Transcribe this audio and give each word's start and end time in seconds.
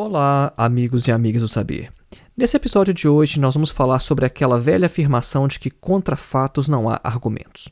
Olá, 0.00 0.52
amigos 0.56 1.08
e 1.08 1.10
amigas 1.10 1.42
do 1.42 1.48
saber. 1.48 1.92
Nesse 2.36 2.56
episódio 2.56 2.94
de 2.94 3.08
hoje, 3.08 3.40
nós 3.40 3.54
vamos 3.54 3.72
falar 3.72 3.98
sobre 3.98 4.24
aquela 4.24 4.56
velha 4.56 4.86
afirmação 4.86 5.48
de 5.48 5.58
que 5.58 5.72
contra 5.72 6.14
fatos 6.14 6.68
não 6.68 6.88
há 6.88 7.00
argumentos. 7.02 7.68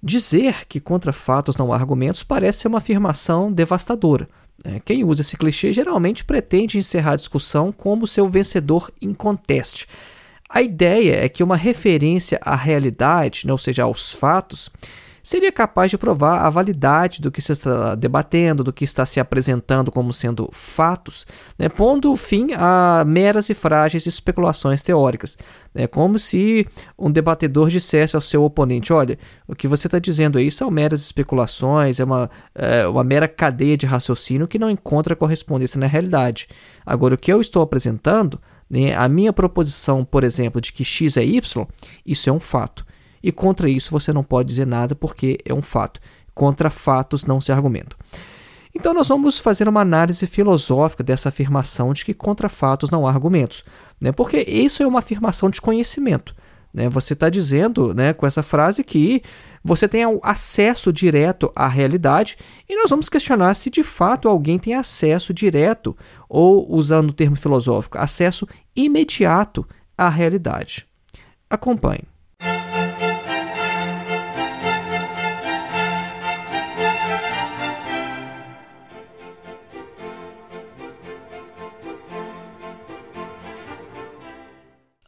Dizer 0.00 0.64
que 0.68 0.78
contra 0.78 1.12
fatos 1.12 1.56
não 1.56 1.72
há 1.72 1.74
argumentos 1.74 2.22
parece 2.22 2.60
ser 2.60 2.68
uma 2.68 2.78
afirmação 2.78 3.52
devastadora. 3.52 4.28
Né? 4.64 4.80
Quem 4.84 5.02
usa 5.02 5.22
esse 5.22 5.36
clichê 5.36 5.72
geralmente 5.72 6.24
pretende 6.24 6.78
encerrar 6.78 7.14
a 7.14 7.16
discussão 7.16 7.72
como 7.72 8.06
seu 8.06 8.28
vencedor 8.28 8.88
inconteste. 9.02 9.88
A 10.48 10.62
ideia 10.62 11.24
é 11.24 11.28
que 11.28 11.42
uma 11.42 11.56
referência 11.56 12.38
à 12.42 12.54
realidade, 12.54 13.44
né, 13.44 13.52
ou 13.52 13.58
seja, 13.58 13.82
aos 13.82 14.12
fatos, 14.12 14.70
seria 15.26 15.50
capaz 15.50 15.90
de 15.90 15.98
provar 15.98 16.46
a 16.46 16.48
validade 16.48 17.20
do 17.20 17.32
que 17.32 17.42
se 17.42 17.50
está 17.50 17.96
debatendo, 17.96 18.62
do 18.62 18.72
que 18.72 18.84
está 18.84 19.04
se 19.04 19.18
apresentando 19.18 19.90
como 19.90 20.12
sendo 20.12 20.48
fatos, 20.52 21.26
né, 21.58 21.68
pondo 21.68 22.14
fim 22.14 22.50
a 22.54 23.02
meras 23.04 23.50
e 23.50 23.54
frágeis 23.54 24.06
especulações 24.06 24.84
teóricas. 24.84 25.36
É 25.74 25.88
como 25.88 26.16
se 26.16 26.64
um 26.96 27.10
debatedor 27.10 27.70
dissesse 27.70 28.14
ao 28.14 28.22
seu 28.22 28.44
oponente: 28.44 28.92
olha, 28.92 29.18
o 29.48 29.56
que 29.56 29.66
você 29.66 29.88
está 29.88 29.98
dizendo 29.98 30.38
aí 30.38 30.48
são 30.48 30.70
meras 30.70 31.00
especulações, 31.00 31.98
é 31.98 32.04
uma, 32.04 32.30
é 32.54 32.86
uma 32.86 33.02
mera 33.02 33.26
cadeia 33.26 33.76
de 33.76 33.84
raciocínio 33.84 34.46
que 34.46 34.60
não 34.60 34.70
encontra 34.70 35.16
correspondência 35.16 35.80
na 35.80 35.88
realidade. 35.88 36.46
Agora, 36.86 37.16
o 37.16 37.18
que 37.18 37.32
eu 37.32 37.40
estou 37.40 37.62
apresentando, 37.62 38.40
né, 38.70 38.94
a 38.94 39.08
minha 39.08 39.32
proposição, 39.32 40.04
por 40.04 40.22
exemplo, 40.22 40.60
de 40.60 40.72
que 40.72 40.84
x 40.84 41.16
é 41.16 41.24
y, 41.24 41.66
isso 42.06 42.30
é 42.30 42.32
um 42.32 42.38
fato. 42.38 42.86
E 43.26 43.32
contra 43.32 43.68
isso 43.68 43.90
você 43.90 44.12
não 44.12 44.22
pode 44.22 44.50
dizer 44.50 44.68
nada 44.68 44.94
porque 44.94 45.36
é 45.44 45.52
um 45.52 45.60
fato. 45.60 46.00
Contra 46.32 46.70
fatos 46.70 47.24
não 47.24 47.40
se 47.40 47.50
argumenta. 47.50 47.96
Então 48.72 48.94
nós 48.94 49.08
vamos 49.08 49.36
fazer 49.36 49.68
uma 49.68 49.80
análise 49.80 50.24
filosófica 50.28 51.02
dessa 51.02 51.28
afirmação 51.28 51.92
de 51.92 52.04
que 52.04 52.14
contra 52.14 52.48
fatos 52.48 52.88
não 52.88 53.04
há 53.04 53.10
argumentos, 53.10 53.64
né? 54.00 54.12
Porque 54.12 54.38
isso 54.46 54.80
é 54.80 54.86
uma 54.86 55.00
afirmação 55.00 55.50
de 55.50 55.60
conhecimento. 55.60 56.36
Né? 56.72 56.88
Você 56.88 57.14
está 57.14 57.28
dizendo, 57.28 57.92
né, 57.92 58.12
com 58.12 58.28
essa 58.28 58.44
frase 58.44 58.84
que 58.84 59.22
você 59.64 59.88
tem 59.88 60.04
acesso 60.22 60.92
direto 60.92 61.50
à 61.56 61.66
realidade 61.66 62.36
e 62.68 62.76
nós 62.76 62.90
vamos 62.90 63.08
questionar 63.08 63.54
se 63.54 63.70
de 63.70 63.82
fato 63.82 64.28
alguém 64.28 64.56
tem 64.56 64.74
acesso 64.74 65.34
direto 65.34 65.96
ou, 66.28 66.72
usando 66.72 67.10
o 67.10 67.12
termo 67.12 67.34
filosófico, 67.34 67.98
acesso 67.98 68.46
imediato 68.76 69.66
à 69.98 70.08
realidade. 70.08 70.86
Acompanhe. 71.50 72.04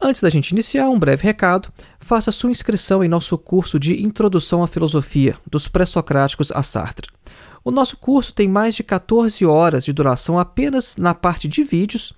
Antes 0.09 0.23
da 0.23 0.29
gente 0.29 0.49
iniciar, 0.49 0.89
um 0.89 0.97
breve 0.97 1.21
recado. 1.21 1.71
Faça 1.99 2.31
sua 2.31 2.49
inscrição 2.49 3.03
em 3.03 3.07
nosso 3.07 3.37
curso 3.37 3.79
de 3.79 4.03
Introdução 4.03 4.63
à 4.63 4.67
Filosofia, 4.67 5.37
dos 5.45 5.67
pré-socráticos 5.67 6.51
a 6.51 6.63
Sartre. 6.63 7.11
O 7.63 7.69
nosso 7.69 7.95
curso 7.95 8.33
tem 8.33 8.47
mais 8.47 8.73
de 8.73 8.81
14 8.81 9.45
horas 9.45 9.85
de 9.85 9.93
duração 9.93 10.39
apenas 10.39 10.97
na 10.97 11.13
parte 11.13 11.47
de 11.47 11.63
vídeos. 11.63 12.11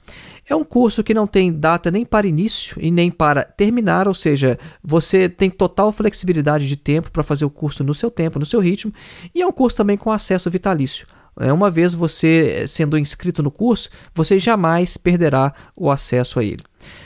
É 0.48 0.56
um 0.56 0.64
curso 0.64 1.04
que 1.04 1.14
não 1.14 1.28
tem 1.28 1.52
data 1.52 1.92
nem 1.92 2.06
para 2.06 2.26
início 2.26 2.78
e 2.80 2.90
nem 2.90 3.12
para 3.12 3.44
terminar, 3.44 4.08
ou 4.08 4.14
seja, 4.14 4.58
você 4.82 5.28
tem 5.28 5.50
total 5.50 5.92
flexibilidade 5.92 6.70
de 6.70 6.78
tempo 6.78 7.12
para 7.12 7.24
fazer 7.24 7.44
o 7.44 7.50
curso 7.50 7.84
no 7.84 7.94
seu 7.94 8.10
tempo, 8.10 8.40
no 8.40 8.46
seu 8.46 8.62
ritmo, 8.62 8.94
e 9.36 9.42
é 9.42 9.46
um 9.46 9.52
curso 9.52 9.76
também 9.76 9.98
com 9.98 10.14
acesso 10.14 10.50
vitalício. 10.50 11.06
É, 11.40 11.52
uma 11.52 11.72
vez 11.72 11.94
você 11.94 12.66
sendo 12.68 12.98
inscrito 12.98 13.42
no 13.42 13.52
curso, 13.52 13.90
você 14.14 14.38
jamais 14.38 14.98
perderá 14.98 15.54
o 15.76 15.90
acesso 15.90 16.40
a 16.40 16.44
ele. 16.44 16.64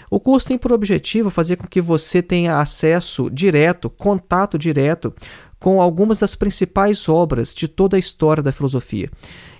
O 0.09 0.19
curso 0.19 0.47
tem 0.47 0.57
por 0.57 0.71
objetivo 0.71 1.29
fazer 1.29 1.57
com 1.57 1.67
que 1.67 1.81
você 1.81 2.21
tenha 2.21 2.59
acesso 2.59 3.29
direto, 3.29 3.89
contato 3.89 4.57
direto 4.57 5.13
com 5.59 5.81
algumas 5.81 6.19
das 6.19 6.35
principais 6.35 7.07
obras 7.09 7.53
de 7.53 7.67
toda 7.67 7.97
a 7.97 7.99
história 7.99 8.43
da 8.43 8.51
filosofia. 8.51 9.09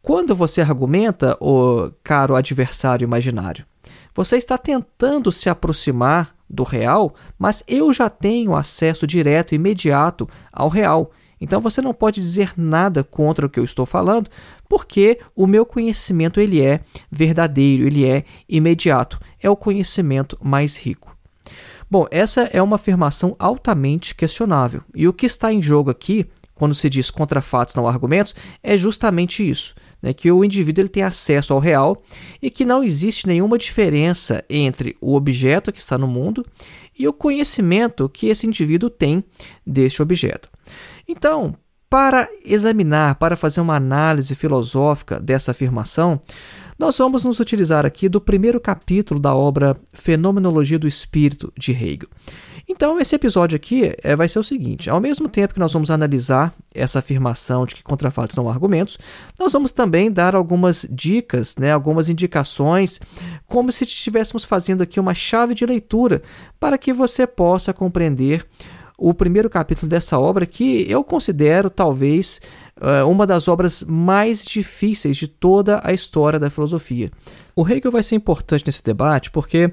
quando 0.00 0.36
você 0.36 0.60
argumenta, 0.60 1.36
o 1.40 1.90
caro 2.04 2.36
adversário 2.36 3.04
imaginário, 3.04 3.66
você 4.14 4.36
está 4.36 4.56
tentando 4.56 5.32
se 5.32 5.50
aproximar 5.50 6.32
do 6.48 6.62
real, 6.62 7.12
mas 7.36 7.64
eu 7.66 7.92
já 7.92 8.08
tenho 8.08 8.54
acesso 8.54 9.04
direto, 9.04 9.52
imediato 9.52 10.28
ao 10.52 10.68
real. 10.68 11.10
Então 11.40 11.60
você 11.60 11.80
não 11.80 11.94
pode 11.94 12.20
dizer 12.20 12.52
nada 12.56 13.04
contra 13.04 13.46
o 13.46 13.50
que 13.50 13.60
eu 13.60 13.64
estou 13.64 13.86
falando, 13.86 14.30
porque 14.68 15.18
o 15.34 15.46
meu 15.46 15.64
conhecimento 15.64 16.40
ele 16.40 16.62
é 16.62 16.80
verdadeiro, 17.10 17.86
ele 17.86 18.04
é 18.04 18.24
imediato, 18.48 19.18
é 19.40 19.48
o 19.48 19.56
conhecimento 19.56 20.38
mais 20.42 20.76
rico. 20.76 21.16
Bom, 21.90 22.06
essa 22.10 22.42
é 22.52 22.60
uma 22.60 22.76
afirmação 22.76 23.34
altamente 23.38 24.14
questionável. 24.14 24.82
E 24.94 25.08
o 25.08 25.12
que 25.12 25.24
está 25.24 25.50
em 25.50 25.62
jogo 25.62 25.90
aqui, 25.90 26.26
quando 26.54 26.74
se 26.74 26.90
diz 26.90 27.10
contra 27.10 27.40
fatos 27.40 27.74
não 27.74 27.88
argumentos, 27.88 28.34
é 28.62 28.76
justamente 28.76 29.48
isso. 29.48 29.74
Né, 30.00 30.12
que 30.12 30.30
o 30.30 30.44
indivíduo 30.44 30.82
ele 30.82 30.88
tem 30.88 31.02
acesso 31.02 31.52
ao 31.52 31.58
real 31.58 32.00
e 32.40 32.50
que 32.50 32.64
não 32.64 32.84
existe 32.84 33.26
nenhuma 33.26 33.58
diferença 33.58 34.44
entre 34.48 34.94
o 35.00 35.16
objeto 35.16 35.72
que 35.72 35.80
está 35.80 35.98
no 35.98 36.06
mundo 36.06 36.46
e 36.96 37.08
o 37.08 37.12
conhecimento 37.12 38.08
que 38.08 38.28
esse 38.28 38.46
indivíduo 38.46 38.88
tem 38.88 39.24
deste 39.66 40.00
objeto. 40.00 40.48
Então, 41.08 41.56
para 41.90 42.28
examinar, 42.44 43.14
para 43.14 43.36
fazer 43.36 43.60
uma 43.60 43.76
análise 43.76 44.34
filosófica 44.34 45.18
dessa 45.18 45.52
afirmação, 45.52 46.20
nós 46.78 46.96
vamos 46.98 47.24
nos 47.24 47.40
utilizar 47.40 47.84
aqui 47.84 48.08
do 48.08 48.20
primeiro 48.20 48.60
capítulo 48.60 49.18
da 49.18 49.34
obra 49.34 49.76
Fenomenologia 49.92 50.78
do 50.78 50.86
Espírito 50.86 51.52
de 51.56 51.72
Hegel. 51.72 52.08
Então, 52.70 53.00
esse 53.00 53.16
episódio 53.16 53.56
aqui 53.56 53.94
é, 54.02 54.14
vai 54.14 54.28
ser 54.28 54.38
o 54.38 54.44
seguinte: 54.44 54.90
ao 54.90 55.00
mesmo 55.00 55.26
tempo 55.26 55.54
que 55.54 55.60
nós 55.60 55.72
vamos 55.72 55.90
analisar 55.90 56.52
essa 56.74 56.98
afirmação 56.98 57.64
de 57.64 57.74
que 57.74 57.82
contrafatos 57.82 58.38
há 58.38 58.42
argumentos, 58.42 58.98
nós 59.38 59.54
vamos 59.54 59.72
também 59.72 60.12
dar 60.12 60.36
algumas 60.36 60.86
dicas, 60.90 61.56
né, 61.56 61.72
algumas 61.72 62.10
indicações, 62.10 63.00
como 63.46 63.72
se 63.72 63.84
estivéssemos 63.84 64.44
fazendo 64.44 64.82
aqui 64.82 65.00
uma 65.00 65.14
chave 65.14 65.54
de 65.54 65.64
leitura 65.64 66.20
para 66.60 66.76
que 66.76 66.92
você 66.92 67.26
possa 67.26 67.72
compreender 67.72 68.46
o 68.98 69.14
primeiro 69.14 69.48
capítulo 69.48 69.88
dessa 69.88 70.18
obra, 70.18 70.44
que 70.44 70.84
eu 70.90 71.04
considero 71.04 71.70
talvez 71.70 72.40
eh, 72.80 73.04
uma 73.04 73.24
das 73.24 73.46
obras 73.46 73.84
mais 73.86 74.44
difíceis 74.44 75.16
de 75.16 75.28
toda 75.28 75.80
a 75.84 75.92
história 75.92 76.38
da 76.38 76.50
filosofia. 76.50 77.08
O 77.54 77.66
Hegel 77.66 77.92
vai 77.92 78.02
ser 78.02 78.16
importante 78.16 78.66
nesse 78.66 78.82
debate 78.82 79.30
porque 79.30 79.72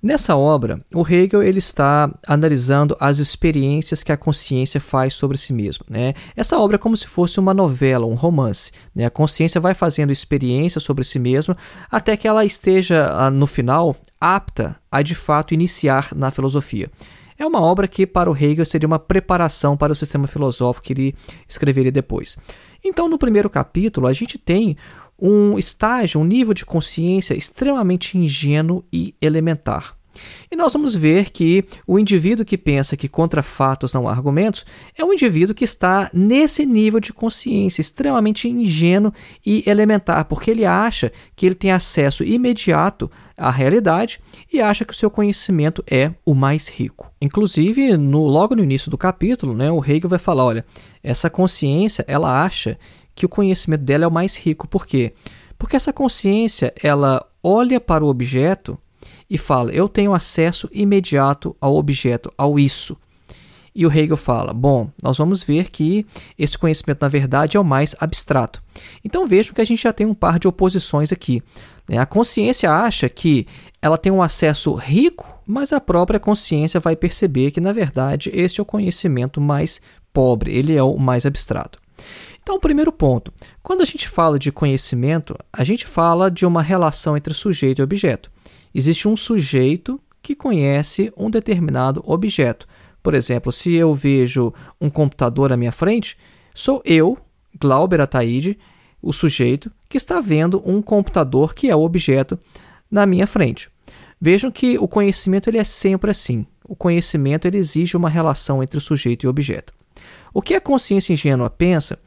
Nessa 0.00 0.36
obra, 0.36 0.80
o 0.94 1.02
Hegel 1.02 1.42
ele 1.42 1.58
está 1.58 2.08
analisando 2.24 2.96
as 3.00 3.18
experiências 3.18 4.04
que 4.04 4.12
a 4.12 4.16
consciência 4.16 4.80
faz 4.80 5.14
sobre 5.14 5.36
si 5.36 5.52
mesma. 5.52 5.84
Né? 5.90 6.14
Essa 6.36 6.56
obra 6.56 6.76
é 6.76 6.78
como 6.78 6.96
se 6.96 7.08
fosse 7.08 7.40
uma 7.40 7.52
novela, 7.52 8.06
um 8.06 8.14
romance. 8.14 8.70
Né? 8.94 9.06
A 9.06 9.10
consciência 9.10 9.60
vai 9.60 9.74
fazendo 9.74 10.12
experiências 10.12 10.84
sobre 10.84 11.02
si 11.02 11.18
mesma 11.18 11.56
até 11.90 12.16
que 12.16 12.28
ela 12.28 12.44
esteja, 12.44 13.08
ah, 13.10 13.28
no 13.28 13.48
final, 13.48 13.96
apta 14.20 14.76
a 14.90 15.02
de 15.02 15.16
fato 15.16 15.52
iniciar 15.52 16.10
na 16.14 16.30
filosofia. 16.30 16.88
É 17.38 17.46
uma 17.46 17.60
obra 17.60 17.86
que, 17.86 18.06
para 18.06 18.30
o 18.30 18.36
Hegel, 18.36 18.64
seria 18.64 18.86
uma 18.86 18.98
preparação 18.98 19.76
para 19.76 19.92
o 19.92 19.96
sistema 19.96 20.26
filosófico 20.26 20.86
que 20.86 20.92
ele 20.92 21.14
escreveria 21.48 21.92
depois. 21.92 22.36
Então, 22.84 23.08
no 23.08 23.18
primeiro 23.18 23.48
capítulo, 23.48 24.06
a 24.06 24.12
gente 24.12 24.36
tem 24.36 24.76
um 25.18 25.58
estágio, 25.58 26.20
um 26.20 26.24
nível 26.24 26.54
de 26.54 26.64
consciência 26.64 27.34
extremamente 27.34 28.16
ingênuo 28.16 28.84
e 28.92 29.14
elementar. 29.20 29.97
E 30.50 30.56
nós 30.56 30.72
vamos 30.72 30.94
ver 30.94 31.30
que 31.30 31.64
o 31.86 31.98
indivíduo 31.98 32.44
que 32.44 32.56
pensa 32.56 32.96
que 32.96 33.08
contra 33.08 33.42
fatos 33.42 33.92
não 33.92 34.08
há 34.08 34.12
argumentos 34.12 34.64
é 34.96 35.04
um 35.04 35.12
indivíduo 35.12 35.54
que 35.54 35.64
está 35.64 36.10
nesse 36.12 36.64
nível 36.64 37.00
de 37.00 37.12
consciência 37.12 37.80
extremamente 37.80 38.48
ingênuo 38.48 39.12
e 39.44 39.62
elementar, 39.66 40.24
porque 40.24 40.50
ele 40.50 40.64
acha 40.64 41.12
que 41.36 41.46
ele 41.46 41.54
tem 41.54 41.70
acesso 41.70 42.24
imediato 42.24 43.10
à 43.36 43.50
realidade 43.50 44.20
e 44.52 44.60
acha 44.60 44.84
que 44.84 44.92
o 44.92 44.96
seu 44.96 45.10
conhecimento 45.10 45.84
é 45.88 46.12
o 46.24 46.34
mais 46.34 46.68
rico. 46.68 47.10
Inclusive, 47.20 47.96
no, 47.96 48.26
logo 48.26 48.56
no 48.56 48.62
início 48.62 48.90
do 48.90 48.98
capítulo, 48.98 49.54
né, 49.54 49.70
o 49.70 49.84
Hegel 49.84 50.08
vai 50.08 50.18
falar, 50.18 50.44
olha, 50.44 50.66
essa 51.02 51.30
consciência, 51.30 52.04
ela 52.08 52.44
acha 52.44 52.78
que 53.14 53.26
o 53.26 53.28
conhecimento 53.28 53.82
dela 53.82 54.04
é 54.04 54.08
o 54.08 54.12
mais 54.12 54.36
rico. 54.36 54.66
Por 54.68 54.86
quê? 54.86 55.12
Porque 55.58 55.76
essa 55.76 55.92
consciência, 55.92 56.72
ela 56.82 57.24
olha 57.42 57.80
para 57.80 58.04
o 58.04 58.08
objeto 58.08 58.78
e 59.28 59.36
fala: 59.36 59.72
"Eu 59.72 59.88
tenho 59.88 60.14
acesso 60.14 60.68
imediato 60.72 61.56
ao 61.60 61.76
objeto, 61.76 62.32
ao 62.36 62.58
isso". 62.58 62.96
E 63.78 63.86
o 63.86 63.92
Hegel 63.92 64.16
fala: 64.16 64.52
bom, 64.52 64.90
nós 65.00 65.16
vamos 65.18 65.40
ver 65.40 65.70
que 65.70 66.04
esse 66.36 66.58
conhecimento, 66.58 67.02
na 67.02 67.08
verdade, 67.08 67.56
é 67.56 67.60
o 67.60 67.64
mais 67.64 67.94
abstrato. 68.00 68.60
Então 69.04 69.24
vejam 69.24 69.54
que 69.54 69.60
a 69.60 69.64
gente 69.64 69.82
já 69.82 69.92
tem 69.92 70.04
um 70.04 70.14
par 70.14 70.40
de 70.40 70.48
oposições 70.48 71.12
aqui. 71.12 71.40
Né? 71.88 71.96
A 71.96 72.04
consciência 72.04 72.72
acha 72.72 73.08
que 73.08 73.46
ela 73.80 73.96
tem 73.96 74.10
um 74.10 74.20
acesso 74.20 74.74
rico, 74.74 75.26
mas 75.46 75.72
a 75.72 75.80
própria 75.80 76.18
consciência 76.18 76.80
vai 76.80 76.96
perceber 76.96 77.52
que, 77.52 77.60
na 77.60 77.72
verdade, 77.72 78.30
este 78.34 78.60
é 78.60 78.62
o 78.62 78.66
conhecimento 78.66 79.40
mais 79.40 79.80
pobre, 80.12 80.52
ele 80.52 80.74
é 80.74 80.82
o 80.82 80.98
mais 80.98 81.24
abstrato. 81.24 81.78
Então, 82.42 82.58
primeiro 82.58 82.90
ponto: 82.90 83.32
quando 83.62 83.82
a 83.82 83.84
gente 83.84 84.08
fala 84.08 84.40
de 84.40 84.50
conhecimento, 84.50 85.36
a 85.52 85.62
gente 85.62 85.86
fala 85.86 86.30
de 86.30 86.44
uma 86.44 86.62
relação 86.62 87.16
entre 87.16 87.32
sujeito 87.32 87.78
e 87.78 87.82
objeto. 87.82 88.28
Existe 88.78 89.08
um 89.08 89.16
sujeito 89.16 90.00
que 90.22 90.36
conhece 90.36 91.12
um 91.16 91.28
determinado 91.28 92.00
objeto. 92.06 92.64
Por 93.02 93.12
exemplo, 93.12 93.50
se 93.50 93.74
eu 93.74 93.92
vejo 93.92 94.54
um 94.80 94.88
computador 94.88 95.52
à 95.52 95.56
minha 95.56 95.72
frente, 95.72 96.16
sou 96.54 96.80
eu, 96.84 97.18
Glauber 97.58 98.00
Ataíde, 98.00 98.56
o 99.02 99.12
sujeito 99.12 99.68
que 99.88 99.96
está 99.96 100.20
vendo 100.20 100.62
um 100.64 100.80
computador 100.80 101.54
que 101.54 101.68
é 101.68 101.74
o 101.74 101.80
objeto 101.80 102.38
na 102.88 103.04
minha 103.04 103.26
frente. 103.26 103.68
Vejam 104.20 104.48
que 104.48 104.78
o 104.78 104.86
conhecimento 104.86 105.50
ele 105.50 105.58
é 105.58 105.64
sempre 105.64 106.12
assim. 106.12 106.46
O 106.64 106.76
conhecimento 106.76 107.48
ele 107.48 107.58
exige 107.58 107.96
uma 107.96 108.08
relação 108.08 108.62
entre 108.62 108.78
o 108.78 108.80
sujeito 108.80 109.24
e 109.24 109.26
o 109.26 109.30
objeto. 109.30 109.74
O 110.32 110.40
que 110.40 110.54
a 110.54 110.60
consciência 110.60 111.12
ingênua 111.12 111.50
pensa 111.50 111.98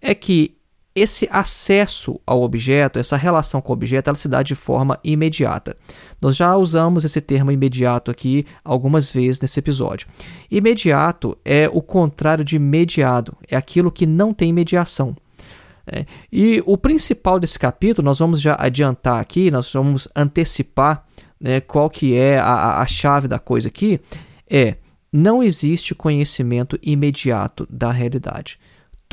é 0.00 0.14
que 0.14 0.56
esse 0.94 1.28
acesso 1.30 2.20
ao 2.24 2.42
objeto, 2.42 3.00
essa 3.00 3.16
relação 3.16 3.60
com 3.60 3.72
o 3.72 3.74
objeto, 3.74 4.08
ela 4.08 4.16
se 4.16 4.28
dá 4.28 4.42
de 4.42 4.54
forma 4.54 4.98
imediata. 5.02 5.76
Nós 6.20 6.36
já 6.36 6.56
usamos 6.56 7.04
esse 7.04 7.20
termo 7.20 7.50
imediato 7.50 8.10
aqui 8.10 8.46
algumas 8.64 9.10
vezes 9.10 9.40
nesse 9.40 9.58
episódio. 9.58 10.06
Imediato 10.48 11.36
é 11.44 11.68
o 11.68 11.82
contrário 11.82 12.44
de 12.44 12.58
mediado, 12.60 13.36
é 13.48 13.56
aquilo 13.56 13.90
que 13.90 14.06
não 14.06 14.32
tem 14.32 14.52
mediação. 14.52 15.16
É, 15.86 16.06
e 16.32 16.62
o 16.64 16.78
principal 16.78 17.40
desse 17.40 17.58
capítulo, 17.58 18.06
nós 18.06 18.20
vamos 18.20 18.40
já 18.40 18.56
adiantar 18.58 19.20
aqui, 19.20 19.50
nós 19.50 19.70
vamos 19.72 20.08
antecipar 20.14 21.04
né, 21.38 21.60
qual 21.60 21.90
que 21.90 22.16
é 22.16 22.38
a, 22.38 22.80
a 22.80 22.86
chave 22.86 23.26
da 23.26 23.38
coisa 23.38 23.68
aqui, 23.68 24.00
é 24.48 24.76
não 25.12 25.42
existe 25.42 25.94
conhecimento 25.94 26.78
imediato 26.82 27.66
da 27.68 27.90
realidade 27.90 28.58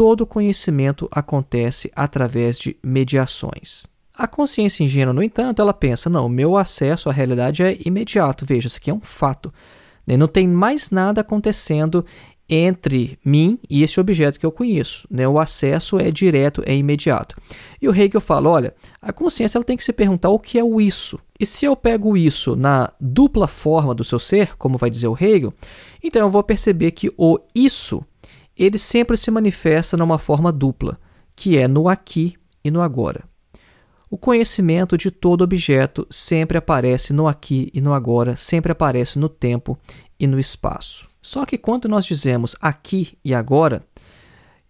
todo 0.01 0.25
conhecimento 0.25 1.07
acontece 1.12 1.92
através 1.95 2.57
de 2.57 2.75
mediações. 2.83 3.86
A 4.15 4.25
consciência 4.25 4.83
ingênua, 4.83 5.13
no 5.13 5.21
entanto, 5.21 5.62
ela 5.62 5.75
pensa: 5.75 6.09
não, 6.09 6.25
o 6.25 6.30
meu 6.30 6.57
acesso 6.57 7.07
à 7.07 7.13
realidade 7.13 7.62
é 7.62 7.77
imediato. 7.86 8.44
Veja, 8.44 8.65
isso 8.65 8.77
aqui 8.77 8.89
é 8.89 8.94
um 8.95 9.00
fato. 9.00 9.53
Né? 10.07 10.18
Não 10.18 10.25
tem 10.25 10.48
mais 10.48 10.89
nada 10.89 11.21
acontecendo 11.21 12.03
entre 12.50 13.19
mim 13.24 13.59
e 13.69 13.83
esse 13.83 14.00
objeto 14.00 14.39
que 14.39 14.45
eu 14.45 14.51
conheço. 14.51 15.07
Né? 15.07 15.27
O 15.27 15.39
acesso 15.39 16.00
é 16.00 16.09
direto, 16.09 16.63
é 16.65 16.75
imediato. 16.75 17.36
E 17.80 17.88
o 17.88 17.95
Hegel 17.95 18.21
fala: 18.21 18.50
olha, 18.50 18.74
a 19.00 19.13
consciência 19.13 19.59
ela 19.59 19.63
tem 19.63 19.77
que 19.77 19.83
se 19.83 19.94
perguntar 19.94 20.31
o 20.31 20.39
que 20.39 20.57
é 20.57 20.63
o 20.63 20.81
isso. 20.81 21.19
E 21.39 21.45
se 21.45 21.63
eu 21.63 21.75
pego 21.75 22.18
isso 22.18 22.56
na 22.56 22.92
dupla 23.00 23.48
forma 23.48 23.94
do 23.94 24.03
seu 24.03 24.18
ser, 24.18 24.57
como 24.57 24.80
vai 24.80 24.89
dizer 24.89 25.09
o 25.09 25.15
Hegel, 25.15 25.53
então 26.03 26.24
eu 26.24 26.30
vou 26.31 26.42
perceber 26.42 26.89
que 26.89 27.13
o 27.15 27.38
isso 27.53 28.03
ele 28.63 28.78
sempre 28.78 29.18
se 29.18 29.31
manifesta 29.31 29.98
numa 29.98 30.19
forma 30.19 30.52
dupla, 30.52 31.00
que 31.36 31.58
é 31.58 31.68
no 31.68 31.90
aqui 31.90 32.36
e 32.63 32.69
no 32.69 32.80
agora. 32.80 33.24
O 34.08 34.18
conhecimento 34.18 34.96
de 34.96 35.10
todo 35.10 35.44
objeto 35.44 36.06
sempre 36.12 36.60
aparece 36.60 37.12
no 37.12 37.28
aqui 37.28 37.72
e 37.74 37.81
no 37.81 37.92
agora, 37.92 38.36
sempre 38.36 38.72
aparece 38.72 39.18
no 39.18 39.28
tempo 39.28 39.80
e 40.19 40.28
no 40.28 40.40
espaço. 40.40 41.10
Só 41.19 41.44
que 41.44 41.58
quando 41.58 41.88
nós 41.88 42.06
dizemos 42.06 42.56
aqui 42.62 43.18
e 43.25 43.34
agora, 43.34 43.84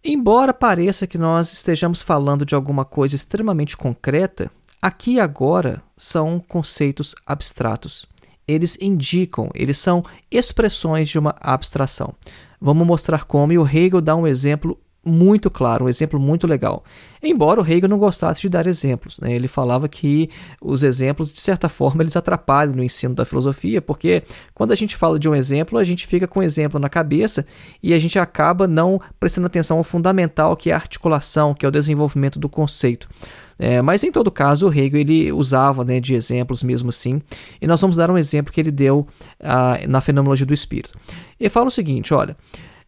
embora 0.02 0.54
pareça 0.54 1.06
que 1.06 1.18
nós 1.18 1.52
estejamos 1.52 2.02
falando 2.02 2.46
de 2.46 2.56
alguma 2.56 2.86
coisa 2.86 3.16
extremamente 3.18 3.76
concreta, 3.76 4.50
aqui 4.82 5.16
e 5.16 5.20
agora 5.20 5.84
são 5.98 6.40
conceitos 6.40 7.14
abstratos. 7.26 8.06
Eles 8.48 8.78
indicam, 8.80 9.50
eles 9.54 9.78
são 9.78 10.02
expressões 10.32 11.10
de 11.10 11.20
uma 11.20 11.36
abstração. 11.42 12.16
Vamos 12.64 12.86
mostrar 12.86 13.26
como, 13.26 13.52
e 13.52 13.58
o 13.58 13.68
Hegel 13.68 14.02
dá 14.02 14.16
um 14.16 14.28
exemplo 14.28 14.80
muito 15.04 15.50
claro, 15.50 15.86
um 15.86 15.90
exemplo 15.90 16.20
muito 16.20 16.46
legal. 16.46 16.84
Embora 17.24 17.60
o 17.60 17.66
Hegel 17.66 17.90
não 17.90 17.98
gostasse 17.98 18.42
de 18.42 18.50
dar 18.50 18.68
exemplos, 18.68 19.20
né? 19.20 19.34
ele 19.34 19.48
falava 19.48 19.88
que 19.90 20.30
os 20.62 20.84
exemplos, 20.84 21.34
de 21.34 21.42
certa 21.42 21.68
forma, 21.68 22.04
eles 22.04 22.16
atrapalham 22.16 22.76
no 22.76 22.84
ensino 22.84 23.16
da 23.16 23.26
filosofia, 23.26 23.82
porque 23.82 24.24
quando 24.54 24.72
a 24.72 24.76
gente 24.76 24.96
fala 24.96 25.18
de 25.18 25.28
um 25.28 25.34
exemplo, 25.34 25.80
a 25.80 25.84
gente 25.84 26.06
fica 26.06 26.28
com 26.28 26.40
o 26.40 26.42
um 26.42 26.46
exemplo 26.46 26.80
na 26.80 26.90
cabeça 26.90 27.46
e 27.82 27.94
a 27.94 28.00
gente 28.00 28.20
acaba 28.20 28.68
não 28.68 29.02
prestando 29.20 29.48
atenção 29.48 29.78
ao 29.78 29.84
fundamental, 29.84 30.56
que 30.56 30.70
é 30.70 30.74
a 30.74 30.78
articulação, 30.78 31.54
que 31.54 31.66
é 31.66 31.70
o 31.70 31.72
desenvolvimento 31.72 32.38
do 32.38 32.48
conceito. 32.48 33.10
É, 33.58 33.80
mas 33.80 34.04
em 34.04 34.12
todo 34.12 34.32
caso, 34.32 34.68
o 34.68 34.74
Hegel 34.74 35.00
ele 35.00 35.32
usava 35.32 35.86
né, 35.86 36.00
de 36.00 36.16
exemplos 36.16 36.64
mesmo 36.64 36.90
assim, 36.90 37.22
e 37.62 37.68
nós 37.68 37.80
vamos 37.80 37.98
dar 37.98 38.10
um 38.10 38.18
exemplo 38.18 38.52
que 38.52 38.60
ele 38.60 38.72
deu 38.72 39.08
uh, 39.40 39.88
na 39.88 40.02
fenomenologia 40.02 40.48
do 40.48 40.54
espírito. 40.54 40.98
Ele 41.40 41.50
fala 41.50 41.68
o 41.68 41.72
seguinte: 41.72 42.12
olha, 42.12 42.36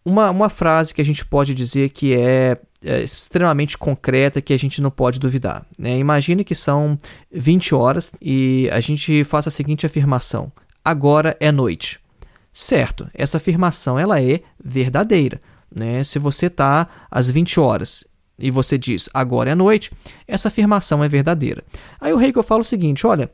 uma, 0.06 0.30
uma 0.30 0.50
frase 0.50 0.94
que 0.94 1.02
a 1.02 1.06
gente 1.06 1.26
pode 1.26 1.54
dizer 1.54 1.90
que 1.90 2.14
é, 2.14 2.58
é 2.84 3.02
extremamente 3.02 3.78
concreta, 3.78 4.42
que 4.42 4.54
a 4.54 4.60
gente 4.60 4.82
não 4.82 4.92
pode 4.92 5.20
duvidar. 5.20 5.66
Né? 5.78 5.98
Imagine 5.98 6.44
que 6.44 6.56
são 6.56 6.98
20 7.32 7.74
horas 7.74 8.12
e 8.22 8.70
a 8.72 8.80
gente 8.80 9.24
faça 9.24 9.50
a 9.50 9.52
seguinte 9.52 9.86
afirmação: 9.86 10.52
agora 10.84 11.38
é 11.40 11.52
noite. 11.52 12.00
Certo, 12.52 13.10
essa 13.14 13.38
afirmação 13.38 13.98
ela 13.98 14.22
é 14.22 14.42
verdadeira. 14.64 15.42
Né? 15.74 16.04
Se 16.04 16.20
você 16.20 16.48
está 16.48 16.88
às 17.10 17.32
20 17.32 17.60
horas 17.60 18.06
e 18.38 18.52
você 18.52 18.78
diz 18.78 19.10
agora 19.14 19.52
é 19.52 19.56
noite, 19.56 19.92
essa 20.28 20.50
afirmação 20.50 21.04
é 21.04 21.08
verdadeira. 21.08 21.64
Aí 22.00 22.14
o 22.14 22.22
Hegel 22.22 22.44
fala 22.44 22.62
o 22.62 22.66
seguinte: 22.66 23.08
olha, 23.08 23.32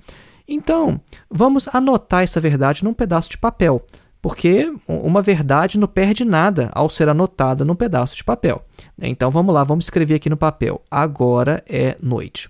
então 0.47 1.01
vamos 1.29 1.67
anotar 1.73 2.23
essa 2.23 2.39
verdade 2.39 2.83
num 2.83 2.93
pedaço 2.93 3.29
de 3.29 3.37
papel, 3.37 3.85
porque 4.21 4.73
uma 4.87 5.21
verdade 5.21 5.79
não 5.79 5.87
perde 5.87 6.25
nada 6.25 6.69
ao 6.73 6.89
ser 6.89 7.07
anotada 7.09 7.63
num 7.63 7.75
pedaço 7.75 8.15
de 8.15 8.23
papel. 8.23 8.63
Então 9.01 9.31
vamos 9.31 9.53
lá, 9.53 9.63
vamos 9.63 9.85
escrever 9.85 10.15
aqui 10.15 10.29
no 10.29 10.37
papel: 10.37 10.81
agora 10.89 11.63
é 11.67 11.95
noite. 12.01 12.49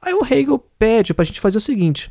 Aí 0.00 0.14
o 0.14 0.24
Hegel 0.24 0.58
pede 0.78 1.14
para 1.14 1.22
a 1.22 1.26
gente 1.26 1.40
fazer 1.40 1.58
o 1.58 1.60
seguinte: 1.60 2.10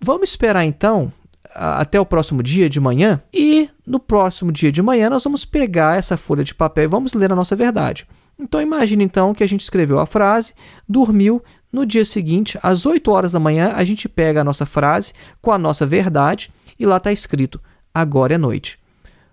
vamos 0.00 0.30
esperar 0.30 0.64
então 0.64 1.12
até 1.54 1.98
o 1.98 2.06
próximo 2.06 2.42
dia 2.42 2.68
de 2.68 2.78
manhã 2.78 3.20
e 3.32 3.68
no 3.86 3.98
próximo 3.98 4.52
dia 4.52 4.70
de 4.70 4.82
manhã 4.82 5.08
nós 5.08 5.24
vamos 5.24 5.44
pegar 5.44 5.98
essa 5.98 6.16
folha 6.16 6.44
de 6.44 6.54
papel 6.54 6.84
e 6.84 6.88
vamos 6.88 7.14
ler 7.14 7.32
a 7.32 7.36
nossa 7.36 7.56
verdade. 7.56 8.06
Então 8.38 8.60
imagine 8.60 9.02
então 9.02 9.34
que 9.34 9.42
a 9.42 9.48
gente 9.48 9.62
escreveu 9.62 9.98
a 9.98 10.06
frase, 10.06 10.52
dormiu, 10.88 11.42
no 11.72 11.84
dia 11.84 12.04
seguinte, 12.04 12.58
às 12.62 12.86
8 12.86 13.10
horas 13.10 13.32
da 13.32 13.40
manhã, 13.40 13.72
a 13.74 13.84
gente 13.84 14.08
pega 14.08 14.40
a 14.40 14.44
nossa 14.44 14.64
frase 14.64 15.12
com 15.40 15.50
a 15.50 15.58
nossa 15.58 15.84
verdade 15.84 16.50
e 16.78 16.86
lá 16.86 16.98
está 16.98 17.10
escrito: 17.10 17.60
agora 18.00 18.34
é 18.34 18.38
noite. 18.38 18.78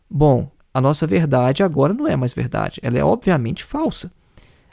Bom, 0.10 0.50
a 0.74 0.82
nossa 0.82 1.08
verdade 1.08 1.64
agora 1.64 1.94
não 1.94 2.08
é 2.08 2.16
mais 2.16 2.34
verdade, 2.34 2.80
ela 2.84 2.98
é 2.98 3.04
obviamente 3.04 3.64
falsa. 3.64 4.12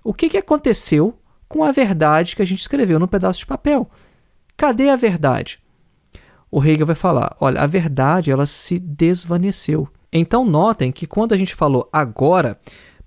O 0.02 0.12
que, 0.12 0.28
que 0.28 0.38
aconteceu 0.38 1.18
com 1.48 1.62
a 1.62 1.72
verdade 1.72 2.34
que 2.34 2.42
a 2.42 2.46
gente 2.46 2.60
escreveu 2.60 2.98
no 2.98 3.08
pedaço 3.08 3.40
de 3.40 3.46
papel? 3.46 3.88
Cadê 4.56 4.90
a 4.90 4.96
verdade? 4.96 5.62
o 6.52 6.62
Hegel 6.62 6.84
vai 6.84 6.94
falar: 6.94 7.34
olha, 7.40 7.62
a 7.62 7.66
verdade 7.66 8.30
ela 8.30 8.44
se 8.44 8.78
desvaneceu. 8.78 9.88
Então 10.12 10.44
notem 10.44 10.92
que 10.92 11.06
quando 11.06 11.32
a 11.32 11.38
gente 11.38 11.54
falou 11.54 11.88
agora, 11.90 12.58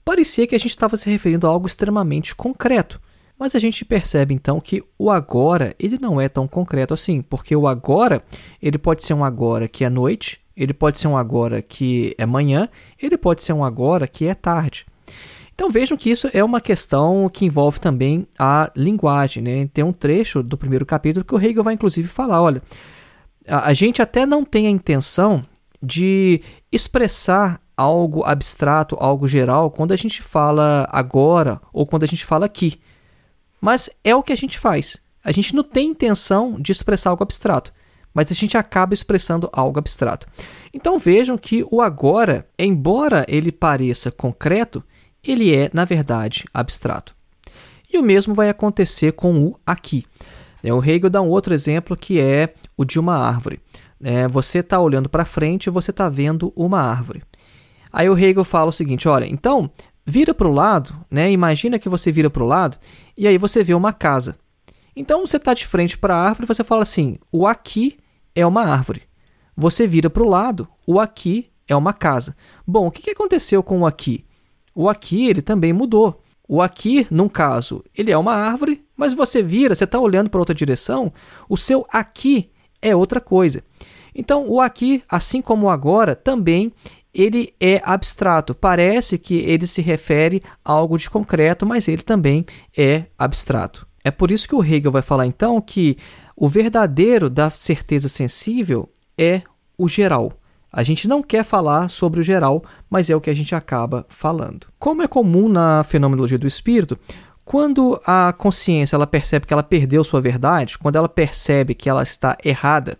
parecia 0.03 0.47
que 0.47 0.55
a 0.55 0.57
gente 0.57 0.71
estava 0.71 0.97
se 0.97 1.07
referindo 1.07 1.45
a 1.45 1.51
algo 1.51 1.67
extremamente 1.67 2.35
concreto. 2.35 2.99
Mas 3.37 3.53
a 3.53 3.59
gente 3.59 3.85
percebe 3.85 4.33
então 4.33 4.59
que 4.59 4.83
o 4.97 5.11
agora 5.11 5.75
ele 5.77 5.99
não 5.99 6.19
é 6.19 6.27
tão 6.27 6.47
concreto 6.47 6.93
assim, 6.93 7.21
porque 7.21 7.55
o 7.55 7.67
agora 7.67 8.23
ele 8.59 8.77
pode 8.77 9.03
ser 9.03 9.13
um 9.13 9.23
agora 9.23 9.67
que 9.67 9.83
é 9.83 9.89
noite, 9.89 10.39
ele 10.55 10.73
pode 10.73 10.99
ser 10.99 11.07
um 11.07 11.17
agora 11.17 11.61
que 11.61 12.15
é 12.17 12.25
manhã, 12.25 12.69
ele 13.01 13.17
pode 13.17 13.43
ser 13.43 13.53
um 13.53 13.63
agora 13.63 14.07
que 14.07 14.25
é 14.25 14.33
tarde. 14.33 14.85
Então 15.53 15.69
vejam 15.69 15.97
que 15.97 16.09
isso 16.09 16.29
é 16.33 16.43
uma 16.43 16.59
questão 16.59 17.29
que 17.29 17.45
envolve 17.45 17.79
também 17.79 18.27
a 18.37 18.71
linguagem. 18.75 19.41
Né? 19.41 19.69
Tem 19.73 19.83
um 19.83 19.93
trecho 19.93 20.43
do 20.43 20.57
primeiro 20.57 20.85
capítulo 20.85 21.25
que 21.25 21.33
o 21.33 21.39
Hegel 21.39 21.63
vai 21.63 21.73
inclusive 21.73 22.07
falar: 22.07 22.41
olha, 22.41 22.61
a, 23.47 23.69
a 23.69 23.73
gente 23.73 24.01
até 24.01 24.25
não 24.25 24.43
tem 24.43 24.67
a 24.67 24.69
intenção 24.69 25.45
de 25.81 26.41
expressar 26.71 27.61
algo 27.77 28.23
abstrato, 28.23 28.95
algo 28.99 29.27
geral, 29.27 29.69
quando 29.69 29.91
a 29.91 29.95
gente 29.95 30.21
fala 30.21 30.87
agora 30.91 31.61
ou 31.73 31.85
quando 31.85 32.03
a 32.03 32.07
gente 32.07 32.25
fala 32.25 32.45
aqui. 32.45 32.79
Mas 33.59 33.89
é 34.03 34.15
o 34.15 34.23
que 34.23 34.33
a 34.33 34.37
gente 34.37 34.59
faz. 34.59 34.97
A 35.23 35.31
gente 35.31 35.55
não 35.55 35.63
tem 35.63 35.89
intenção 35.89 36.59
de 36.59 36.71
expressar 36.71 37.09
algo 37.09 37.23
abstrato, 37.23 37.73
mas 38.15 38.31
a 38.31 38.33
gente 38.33 38.57
acaba 38.57 38.93
expressando 38.93 39.49
algo 39.51 39.77
abstrato. 39.77 40.25
Então 40.73 40.97
vejam 40.97 41.37
que 41.37 41.65
o 41.69 41.81
agora, 41.81 42.47
embora 42.57 43.25
ele 43.27 43.51
pareça 43.51 44.09
concreto, 44.09 44.81
ele 45.21 45.53
é, 45.53 45.69
na 45.73 45.83
verdade, 45.83 46.45
abstrato. 46.53 47.13
E 47.91 47.97
o 47.97 48.03
mesmo 48.03 48.33
vai 48.33 48.49
acontecer 48.49 49.11
com 49.11 49.37
o 49.43 49.59
aqui. 49.65 50.05
Né, 50.63 50.73
o 50.73 50.83
Hegel 50.83 51.09
dá 51.09 51.21
um 51.21 51.27
outro 51.27 51.53
exemplo 51.53 51.97
que 51.97 52.19
é 52.19 52.53
o 52.77 52.85
de 52.85 52.99
uma 52.99 53.17
árvore. 53.17 53.59
É, 54.01 54.27
você 54.27 54.59
está 54.59 54.79
olhando 54.79 55.09
para 55.09 55.25
frente 55.25 55.67
e 55.67 55.69
você 55.69 55.91
está 55.91 56.07
vendo 56.07 56.53
uma 56.55 56.79
árvore. 56.79 57.21
Aí 57.91 58.09
o 58.09 58.17
Hegel 58.17 58.43
fala 58.43 58.69
o 58.69 58.73
seguinte: 58.73 59.07
olha, 59.07 59.25
então 59.25 59.69
vira 60.05 60.33
para 60.33 60.47
o 60.47 60.53
lado, 60.53 60.95
né? 61.09 61.31
Imagina 61.31 61.79
que 61.79 61.89
você 61.89 62.11
vira 62.11 62.29
para 62.29 62.43
o 62.43 62.47
lado 62.47 62.77
e 63.17 63.27
aí 63.27 63.37
você 63.37 63.63
vê 63.63 63.73
uma 63.73 63.91
casa. 63.91 64.37
Então 64.95 65.25
você 65.25 65.37
está 65.37 65.53
de 65.53 65.67
frente 65.67 65.97
para 65.97 66.15
a 66.15 66.21
árvore 66.21 66.45
e 66.45 66.47
você 66.47 66.63
fala 66.63 66.81
assim: 66.81 67.17
o 67.31 67.47
aqui 67.47 67.97
é 68.35 68.45
uma 68.45 68.63
árvore. 68.65 69.03
Você 69.55 69.87
vira 69.87 70.09
para 70.09 70.21
o 70.23 70.29
lado, 70.29 70.67
o 70.85 70.99
aqui 70.99 71.49
é 71.67 71.75
uma 71.75 71.93
casa. 71.93 72.35
Bom, 72.67 72.87
o 72.87 72.91
que 72.91 73.09
aconteceu 73.09 73.63
com 73.63 73.81
o 73.81 73.85
aqui? 73.85 74.25
O 74.75 74.89
aqui 74.89 75.27
ele 75.27 75.41
também 75.41 75.71
mudou. 75.71 76.21
O 76.47 76.61
aqui, 76.61 77.07
num 77.09 77.27
caso, 77.27 77.83
ele 77.95 78.11
é 78.11 78.17
uma 78.17 78.33
árvore, 78.33 78.85
mas 78.95 79.13
você 79.13 79.41
vira, 79.41 79.73
você 79.73 79.85
está 79.85 79.99
olhando 79.99 80.29
para 80.29 80.39
outra 80.39 80.53
direção, 80.53 81.11
o 81.49 81.57
seu 81.57 81.87
aqui 81.89 82.51
é 82.81 82.95
outra 82.95 83.19
coisa. 83.19 83.63
Então, 84.13 84.47
o 84.47 84.61
aqui, 84.61 85.03
assim 85.09 85.41
como 85.41 85.65
o 85.65 85.69
agora, 85.69 86.15
também 86.15 86.71
ele 87.13 87.53
é 87.59 87.81
abstrato. 87.83 88.53
Parece 88.53 89.17
que 89.17 89.35
ele 89.39 89.65
se 89.65 89.81
refere 89.81 90.41
a 90.63 90.73
algo 90.73 90.97
de 90.97 91.09
concreto, 91.09 91.65
mas 91.65 91.87
ele 91.87 92.03
também 92.03 92.45
é 92.77 93.05
abstrato. 93.17 93.87
É 94.03 94.11
por 94.11 94.29
isso 94.29 94.47
que 94.47 94.53
o 94.53 94.63
Hegel 94.63 94.91
vai 94.91 95.01
falar 95.01 95.25
então 95.25 95.59
que 95.59 95.97
o 96.35 96.49
verdadeiro 96.49 97.29
da 97.29 97.49
certeza 97.49 98.09
sensível 98.09 98.89
é 99.17 99.41
o 99.77 99.87
geral. 99.87 100.33
A 100.71 100.83
gente 100.83 101.07
não 101.07 101.23
quer 101.23 101.45
falar 101.45 101.89
sobre 101.89 102.19
o 102.19 102.23
geral, 102.23 102.63
mas 102.89 103.09
é 103.09 103.15
o 103.15 103.21
que 103.21 103.29
a 103.29 103.33
gente 103.33 103.55
acaba 103.55 104.05
falando. 104.09 104.67
Como 104.77 105.01
é 105.01 105.07
comum 105.07 105.47
na 105.47 105.83
fenomenologia 105.85 106.37
do 106.37 106.45
espírito, 106.47 106.99
quando 107.45 108.01
a 108.05 108.33
consciência 108.33 108.95
ela 108.95 109.07
percebe 109.07 109.45
que 109.45 109.53
ela 109.53 109.63
perdeu 109.63 110.03
sua 110.03 110.19
verdade, 110.19 110.77
quando 110.77 110.97
ela 110.97 111.07
percebe 111.07 111.73
que 111.73 111.87
ela 111.87 112.03
está 112.03 112.37
errada, 112.43 112.97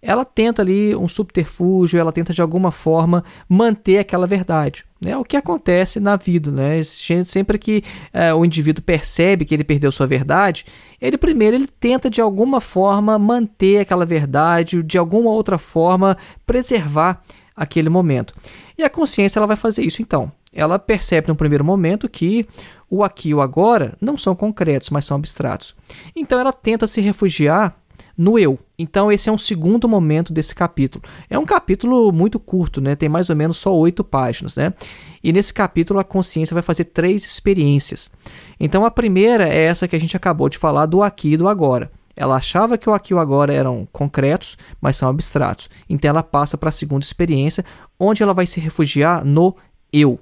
ela 0.00 0.24
tenta 0.24 0.62
ali 0.62 0.94
um 0.94 1.08
subterfúgio, 1.08 1.98
ela 1.98 2.12
tenta 2.12 2.32
de 2.32 2.40
alguma 2.40 2.70
forma 2.70 3.24
manter 3.48 3.98
aquela 3.98 4.26
verdade. 4.26 4.84
Né? 5.00 5.16
o 5.16 5.24
que 5.24 5.36
acontece 5.36 6.00
na 6.00 6.16
vida. 6.16 6.50
Né? 6.50 6.82
Sempre 6.82 7.58
que 7.58 7.84
é, 8.12 8.34
o 8.34 8.44
indivíduo 8.44 8.82
percebe 8.82 9.44
que 9.44 9.54
ele 9.54 9.62
perdeu 9.62 9.92
sua 9.92 10.06
verdade, 10.06 10.66
ele 11.00 11.16
primeiro 11.16 11.56
ele 11.56 11.68
tenta 11.78 12.10
de 12.10 12.20
alguma 12.20 12.60
forma 12.60 13.18
manter 13.18 13.78
aquela 13.78 14.04
verdade, 14.04 14.82
de 14.82 14.98
alguma 14.98 15.30
outra 15.30 15.56
forma 15.56 16.16
preservar 16.46 17.22
aquele 17.54 17.88
momento. 17.88 18.34
E 18.76 18.82
a 18.82 18.90
consciência 18.90 19.38
ela 19.38 19.46
vai 19.46 19.56
fazer 19.56 19.82
isso 19.82 20.02
então. 20.02 20.30
Ela 20.52 20.78
percebe 20.78 21.28
no 21.28 21.36
primeiro 21.36 21.64
momento 21.64 22.08
que 22.08 22.46
o 22.88 23.04
aqui 23.04 23.30
e 23.30 23.34
o 23.34 23.40
agora 23.40 23.96
não 24.00 24.16
são 24.16 24.34
concretos, 24.34 24.90
mas 24.90 25.04
são 25.04 25.16
abstratos. 25.16 25.74
Então 26.16 26.40
ela 26.40 26.52
tenta 26.52 26.86
se 26.86 27.00
refugiar 27.00 27.76
no 28.18 28.36
eu. 28.36 28.58
Então, 28.76 29.12
esse 29.12 29.28
é 29.28 29.32
um 29.32 29.38
segundo 29.38 29.88
momento 29.88 30.32
desse 30.32 30.52
capítulo. 30.52 31.04
É 31.30 31.38
um 31.38 31.46
capítulo 31.46 32.10
muito 32.10 32.40
curto, 32.40 32.80
né? 32.80 32.96
tem 32.96 33.08
mais 33.08 33.30
ou 33.30 33.36
menos 33.36 33.56
só 33.56 33.72
oito 33.74 34.02
páginas. 34.02 34.56
Né? 34.56 34.74
E 35.22 35.32
nesse 35.32 35.54
capítulo, 35.54 36.00
a 36.00 36.04
consciência 36.04 36.52
vai 36.52 36.62
fazer 36.62 36.84
três 36.86 37.24
experiências. 37.24 38.10
Então, 38.58 38.84
a 38.84 38.90
primeira 38.90 39.48
é 39.48 39.62
essa 39.62 39.86
que 39.86 39.94
a 39.94 40.00
gente 40.00 40.16
acabou 40.16 40.48
de 40.48 40.58
falar 40.58 40.86
do 40.86 41.00
aqui 41.00 41.34
e 41.34 41.36
do 41.36 41.46
agora. 41.46 41.90
Ela 42.16 42.34
achava 42.34 42.76
que 42.76 42.90
o 42.90 42.92
aqui 42.92 43.12
e 43.12 43.14
o 43.14 43.20
agora 43.20 43.54
eram 43.54 43.86
concretos, 43.92 44.58
mas 44.80 44.96
são 44.96 45.08
abstratos. 45.08 45.70
Então, 45.88 46.08
ela 46.08 46.22
passa 46.22 46.58
para 46.58 46.70
a 46.70 46.72
segunda 46.72 47.04
experiência, 47.04 47.64
onde 48.00 48.24
ela 48.24 48.34
vai 48.34 48.46
se 48.46 48.58
refugiar 48.58 49.24
no 49.24 49.54
eu 49.92 50.18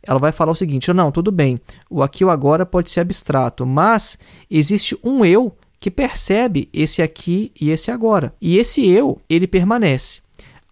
ela 0.00 0.18
vai 0.18 0.32
falar 0.32 0.52
o 0.52 0.54
seguinte: 0.54 0.92
não, 0.92 1.10
tudo 1.10 1.30
bem, 1.30 1.60
o 1.90 2.02
aqui 2.02 2.22
e 2.22 2.24
o 2.24 2.30
agora 2.30 2.64
pode 2.64 2.90
ser 2.90 3.00
abstrato, 3.00 3.66
mas 3.66 4.18
existe 4.50 4.98
um 5.02 5.24
eu 5.24 5.54
que 5.80 5.90
percebe 5.90 6.68
esse 6.72 7.02
aqui 7.02 7.52
e 7.60 7.70
esse 7.70 7.90
agora. 7.90 8.34
E 8.40 8.58
esse 8.58 8.86
eu, 8.86 9.20
ele 9.28 9.46
permanece. 9.46 10.20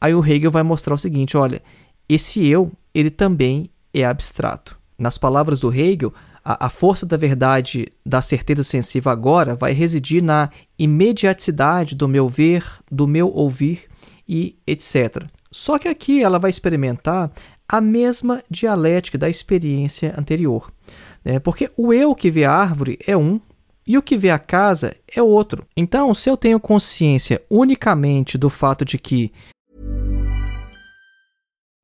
Aí 0.01 0.15
o 0.15 0.25
Hegel 0.25 0.51
vai 0.51 0.63
mostrar 0.63 0.95
o 0.95 0.99
seguinte, 0.99 1.37
olha, 1.37 1.63
esse 2.09 2.47
eu, 2.47 2.73
ele 2.95 3.11
também 3.11 3.71
é 3.93 4.05
abstrato. 4.05 4.79
Nas 4.99 5.17
palavras 5.17 5.61
do 5.61 5.73
Hegel, 5.73 6.13
a, 6.45 6.67
a 6.67 6.71
força 6.71 7.05
da 7.05 7.17
verdade, 7.17 7.89
da 8.05 8.23
certeza 8.23 8.63
sensível 8.63 9.11
agora, 9.11 9.55
vai 9.55 9.73
residir 9.73 10.23
na 10.23 10.51
imediaticidade 10.79 11.95
do 11.95 12.09
meu 12.09 12.29
ver, 12.29 12.65
do 12.91 13.07
meu 13.07 13.29
ouvir 13.29 13.89
e 14.29 14.57
etc. 14.67 15.25
Só 15.51 15.79
que 15.79 15.89
aqui 15.89 16.23
ela 16.23 16.39
vai 16.39 16.51
experimentar 16.51 17.31
a 17.69 17.81
mesma 17.81 18.43
dialética 18.49 19.19
da 19.19 19.29
experiência 19.29 20.15
anterior. 20.17 20.71
Né? 21.25 21.39
Porque 21.41 21.71
o 21.77 21.93
eu 21.93 22.15
que 22.15 22.31
vê 22.31 22.45
a 22.45 22.53
árvore 22.53 22.99
é 23.07 23.17
um, 23.17 23.41
e 23.87 23.97
o 23.97 24.03
que 24.03 24.17
vê 24.17 24.31
a 24.31 24.39
casa 24.39 24.97
é 25.15 25.23
outro. 25.23 25.67
Então, 25.77 26.13
se 26.15 26.29
eu 26.29 26.37
tenho 26.37 26.59
consciência 26.59 27.43
unicamente 27.49 28.37
do 28.37 28.51
fato 28.51 28.85
de 28.85 28.99
que 28.99 29.33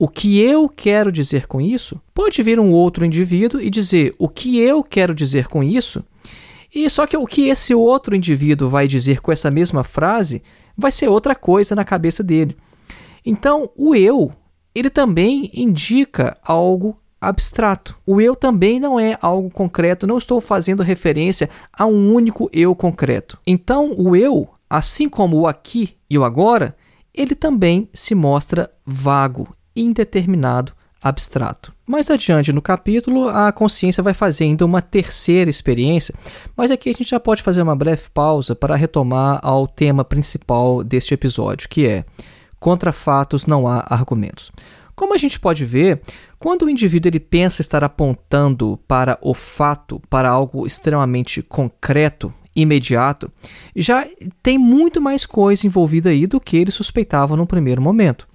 O 0.00 0.06
que 0.06 0.40
eu 0.40 0.68
quero 0.68 1.10
dizer 1.10 1.48
com 1.48 1.60
isso? 1.60 2.00
Pode 2.14 2.40
vir 2.40 2.60
um 2.60 2.70
outro 2.70 3.04
indivíduo 3.04 3.60
e 3.60 3.68
dizer 3.68 4.14
o 4.16 4.28
que 4.28 4.60
eu 4.60 4.80
quero 4.84 5.12
dizer 5.12 5.48
com 5.48 5.60
isso? 5.60 6.04
E 6.72 6.88
só 6.88 7.04
que 7.04 7.16
o 7.16 7.26
que 7.26 7.48
esse 7.48 7.74
outro 7.74 8.14
indivíduo 8.14 8.70
vai 8.70 8.86
dizer 8.86 9.20
com 9.20 9.32
essa 9.32 9.50
mesma 9.50 9.82
frase 9.82 10.40
vai 10.76 10.92
ser 10.92 11.08
outra 11.08 11.34
coisa 11.34 11.74
na 11.74 11.84
cabeça 11.84 12.22
dele. 12.22 12.56
Então, 13.26 13.70
o 13.74 13.92
eu, 13.92 14.30
ele 14.72 14.88
também 14.88 15.50
indica 15.52 16.38
algo 16.44 16.96
abstrato. 17.20 17.98
O 18.06 18.20
eu 18.20 18.36
também 18.36 18.78
não 18.78 19.00
é 19.00 19.18
algo 19.20 19.50
concreto, 19.50 20.06
não 20.06 20.18
estou 20.18 20.40
fazendo 20.40 20.84
referência 20.84 21.50
a 21.72 21.84
um 21.86 22.14
único 22.14 22.48
eu 22.52 22.72
concreto. 22.76 23.36
Então, 23.44 23.92
o 23.98 24.14
eu, 24.14 24.48
assim 24.70 25.08
como 25.08 25.40
o 25.40 25.48
aqui 25.48 25.96
e 26.08 26.16
o 26.16 26.22
agora, 26.22 26.76
ele 27.12 27.34
também 27.34 27.88
se 27.92 28.14
mostra 28.14 28.70
vago, 28.86 29.48
indeterminado, 29.74 30.72
abstrato. 31.02 31.72
Mais 31.86 32.10
adiante 32.10 32.52
no 32.52 32.60
capítulo, 32.60 33.28
a 33.28 33.52
consciência 33.52 34.02
vai 34.02 34.12
fazer 34.12 34.44
ainda 34.44 34.64
uma 34.64 34.82
terceira 34.82 35.48
experiência, 35.48 36.14
mas 36.56 36.70
aqui 36.70 36.90
a 36.90 36.92
gente 36.92 37.10
já 37.10 37.20
pode 37.20 37.42
fazer 37.42 37.62
uma 37.62 37.76
breve 37.76 38.10
pausa 38.12 38.54
para 38.54 38.76
retomar 38.76 39.40
ao 39.42 39.66
tema 39.66 40.04
principal 40.04 40.82
deste 40.82 41.14
episódio, 41.14 41.68
que 41.68 41.86
é 41.86 42.04
contra 42.58 42.92
fatos 42.92 43.46
não 43.46 43.66
há 43.68 43.86
argumentos. 43.88 44.50
Como 44.94 45.14
a 45.14 45.18
gente 45.18 45.38
pode 45.38 45.64
ver, 45.64 46.00
quando 46.40 46.62
o 46.62 46.70
indivíduo 46.70 47.08
ele 47.08 47.20
pensa 47.20 47.60
estar 47.60 47.84
apontando 47.84 48.78
para 48.88 49.16
o 49.22 49.32
fato, 49.32 50.02
para 50.10 50.28
algo 50.28 50.66
extremamente 50.66 51.40
concreto, 51.40 52.34
imediato, 52.54 53.30
já 53.76 54.04
tem 54.42 54.58
muito 54.58 55.00
mais 55.00 55.24
coisa 55.24 55.66
envolvida 55.66 56.10
aí 56.10 56.26
do 56.26 56.40
que 56.40 56.56
ele 56.56 56.72
suspeitava 56.72 57.36
no 57.36 57.46
primeiro 57.46 57.80
momento. 57.80 58.26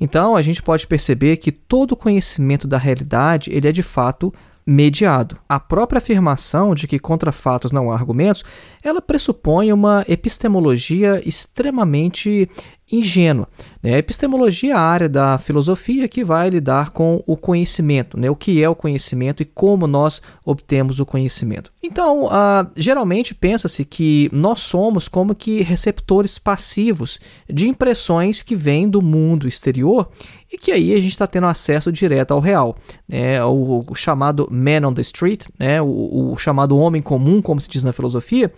Então, 0.00 0.36
a 0.36 0.42
gente 0.42 0.62
pode 0.62 0.86
perceber 0.86 1.36
que 1.38 1.50
todo 1.50 1.96
conhecimento 1.96 2.66
da 2.66 2.78
realidade 2.78 3.50
ele 3.50 3.68
é 3.68 3.72
de 3.72 3.82
fato 3.82 4.32
mediado. 4.66 5.38
A 5.48 5.60
própria 5.60 5.98
afirmação 5.98 6.74
de 6.74 6.88
que 6.88 6.98
contra 6.98 7.30
fatos 7.30 7.70
não 7.70 7.90
há 7.90 7.94
argumentos, 7.94 8.42
ela 8.82 9.00
pressupõe 9.00 9.72
uma 9.72 10.04
epistemologia 10.08 11.22
extremamente 11.26 12.50
ingênua. 12.90 13.48
Né? 13.82 13.94
A 13.94 13.98
epistemologia 13.98 14.72
é 14.72 14.76
a 14.76 14.80
área 14.80 15.08
da 15.08 15.38
filosofia 15.38 16.06
que 16.06 16.24
vai 16.24 16.48
lidar 16.50 16.90
com 16.90 17.22
o 17.26 17.36
conhecimento, 17.36 18.18
né? 18.18 18.30
o 18.30 18.36
que 18.36 18.62
é 18.62 18.68
o 18.68 18.76
conhecimento 18.76 19.42
e 19.42 19.46
como 19.46 19.86
nós 19.86 20.22
obtemos 20.44 21.00
o 21.00 21.06
conhecimento. 21.06 21.72
Então, 21.82 22.28
geralmente 22.76 23.34
pensa-se 23.34 23.84
que 23.84 24.30
nós 24.32 24.60
somos 24.60 25.08
como 25.08 25.34
que 25.34 25.62
receptores 25.62 26.38
passivos 26.38 27.18
de 27.52 27.68
impressões 27.68 28.42
que 28.42 28.54
vêm 28.54 28.88
do 28.88 29.02
mundo 29.02 29.48
exterior 29.48 30.08
e 30.52 30.56
que 30.56 30.70
aí 30.70 30.92
a 30.92 30.96
gente 30.98 31.12
está 31.12 31.26
tendo 31.26 31.46
acesso 31.46 31.90
direto 31.90 32.32
ao 32.32 32.40
real. 32.40 32.76
Né? 33.08 33.42
O, 33.44 33.84
o, 33.88 33.94
chamado 33.94 34.48
man 34.50 34.86
on 34.86 34.94
the 34.94 35.02
street, 35.02 35.44
né? 35.58 35.82
o, 35.82 36.32
o 36.32 36.36
chamado 36.36 36.76
homem 36.78 37.02
comum, 37.02 37.42
como 37.42 37.60
se 37.60 37.68
diz 37.68 37.82
na 37.82 37.92
filosofia, 37.92 38.52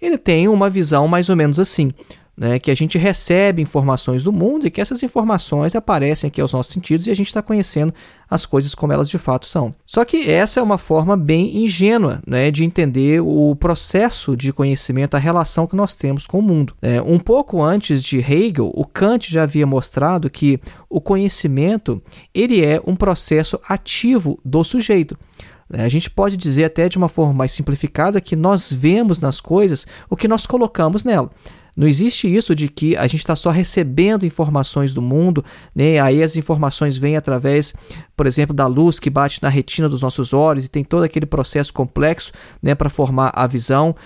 ele 0.00 0.16
tem 0.16 0.48
uma 0.48 0.70
visão 0.70 1.06
mais 1.06 1.28
ou 1.28 1.36
menos 1.36 1.60
assim 1.60 1.92
né, 2.36 2.58
que 2.58 2.70
a 2.70 2.74
gente 2.74 2.96
recebe 2.96 3.60
informações 3.60 4.24
do 4.24 4.32
mundo 4.32 4.66
e 4.66 4.70
que 4.70 4.80
essas 4.80 5.02
informações 5.02 5.74
aparecem 5.76 6.28
aqui 6.28 6.40
aos 6.40 6.52
nossos 6.52 6.72
sentidos 6.72 7.06
e 7.06 7.10
a 7.10 7.14
gente 7.14 7.26
está 7.26 7.42
conhecendo 7.42 7.92
as 8.30 8.46
coisas 8.46 8.74
como 8.74 8.92
elas 8.92 9.10
de 9.10 9.18
fato 9.18 9.46
são. 9.46 9.74
Só 9.84 10.04
que 10.04 10.30
essa 10.30 10.60
é 10.60 10.62
uma 10.62 10.78
forma 10.78 11.16
bem 11.16 11.64
ingênua 11.64 12.22
né, 12.26 12.50
de 12.50 12.64
entender 12.64 13.20
o 13.20 13.54
processo 13.56 14.36
de 14.36 14.52
conhecimento, 14.52 15.16
a 15.16 15.18
relação 15.20 15.66
que 15.66 15.76
nós 15.76 15.94
temos 15.94 16.26
com 16.26 16.38
o 16.38 16.42
mundo. 16.42 16.74
É, 16.80 17.02
um 17.02 17.18
pouco 17.18 17.62
antes 17.62 18.02
de 18.02 18.18
Hegel, 18.18 18.70
o 18.74 18.86
Kant 18.86 19.30
já 19.30 19.42
havia 19.42 19.66
mostrado 19.66 20.30
que 20.30 20.60
o 20.88 21.00
conhecimento 21.00 22.00
ele 22.32 22.64
é 22.64 22.80
um 22.86 22.96
processo 22.96 23.60
ativo 23.68 24.38
do 24.44 24.62
sujeito. 24.64 25.16
É, 25.72 25.82
a 25.82 25.88
gente 25.88 26.10
pode 26.10 26.36
dizer 26.36 26.64
até 26.64 26.88
de 26.88 26.98
uma 26.98 27.08
forma 27.08 27.32
mais 27.32 27.52
simplificada 27.52 28.20
que 28.20 28.34
nós 28.34 28.72
vemos 28.72 29.20
nas 29.20 29.40
coisas 29.40 29.86
o 30.08 30.16
que 30.16 30.28
nós 30.28 30.46
colocamos 30.46 31.04
nela. 31.04 31.30
Não 31.80 31.88
existe 31.88 32.28
isso 32.28 32.54
de 32.54 32.68
que 32.68 32.94
a 32.94 33.06
gente 33.06 33.20
está 33.20 33.34
só 33.34 33.48
recebendo 33.48 34.26
informações 34.26 34.92
do 34.92 35.00
mundo, 35.00 35.42
né? 35.74 35.98
aí 35.98 36.22
as 36.22 36.36
informações 36.36 36.98
vêm 36.98 37.16
através, 37.16 37.72
por 38.14 38.26
exemplo, 38.26 38.54
da 38.54 38.66
luz 38.66 39.00
que 39.00 39.08
bate 39.08 39.42
na 39.42 39.48
retina 39.48 39.88
dos 39.88 40.02
nossos 40.02 40.34
olhos 40.34 40.66
e 40.66 40.68
tem 40.68 40.84
todo 40.84 41.04
aquele 41.04 41.24
processo 41.24 41.72
complexo 41.72 42.32
né, 42.62 42.74
para 42.74 42.90
formar 42.90 43.32
a 43.34 43.46
visão. 43.46 43.96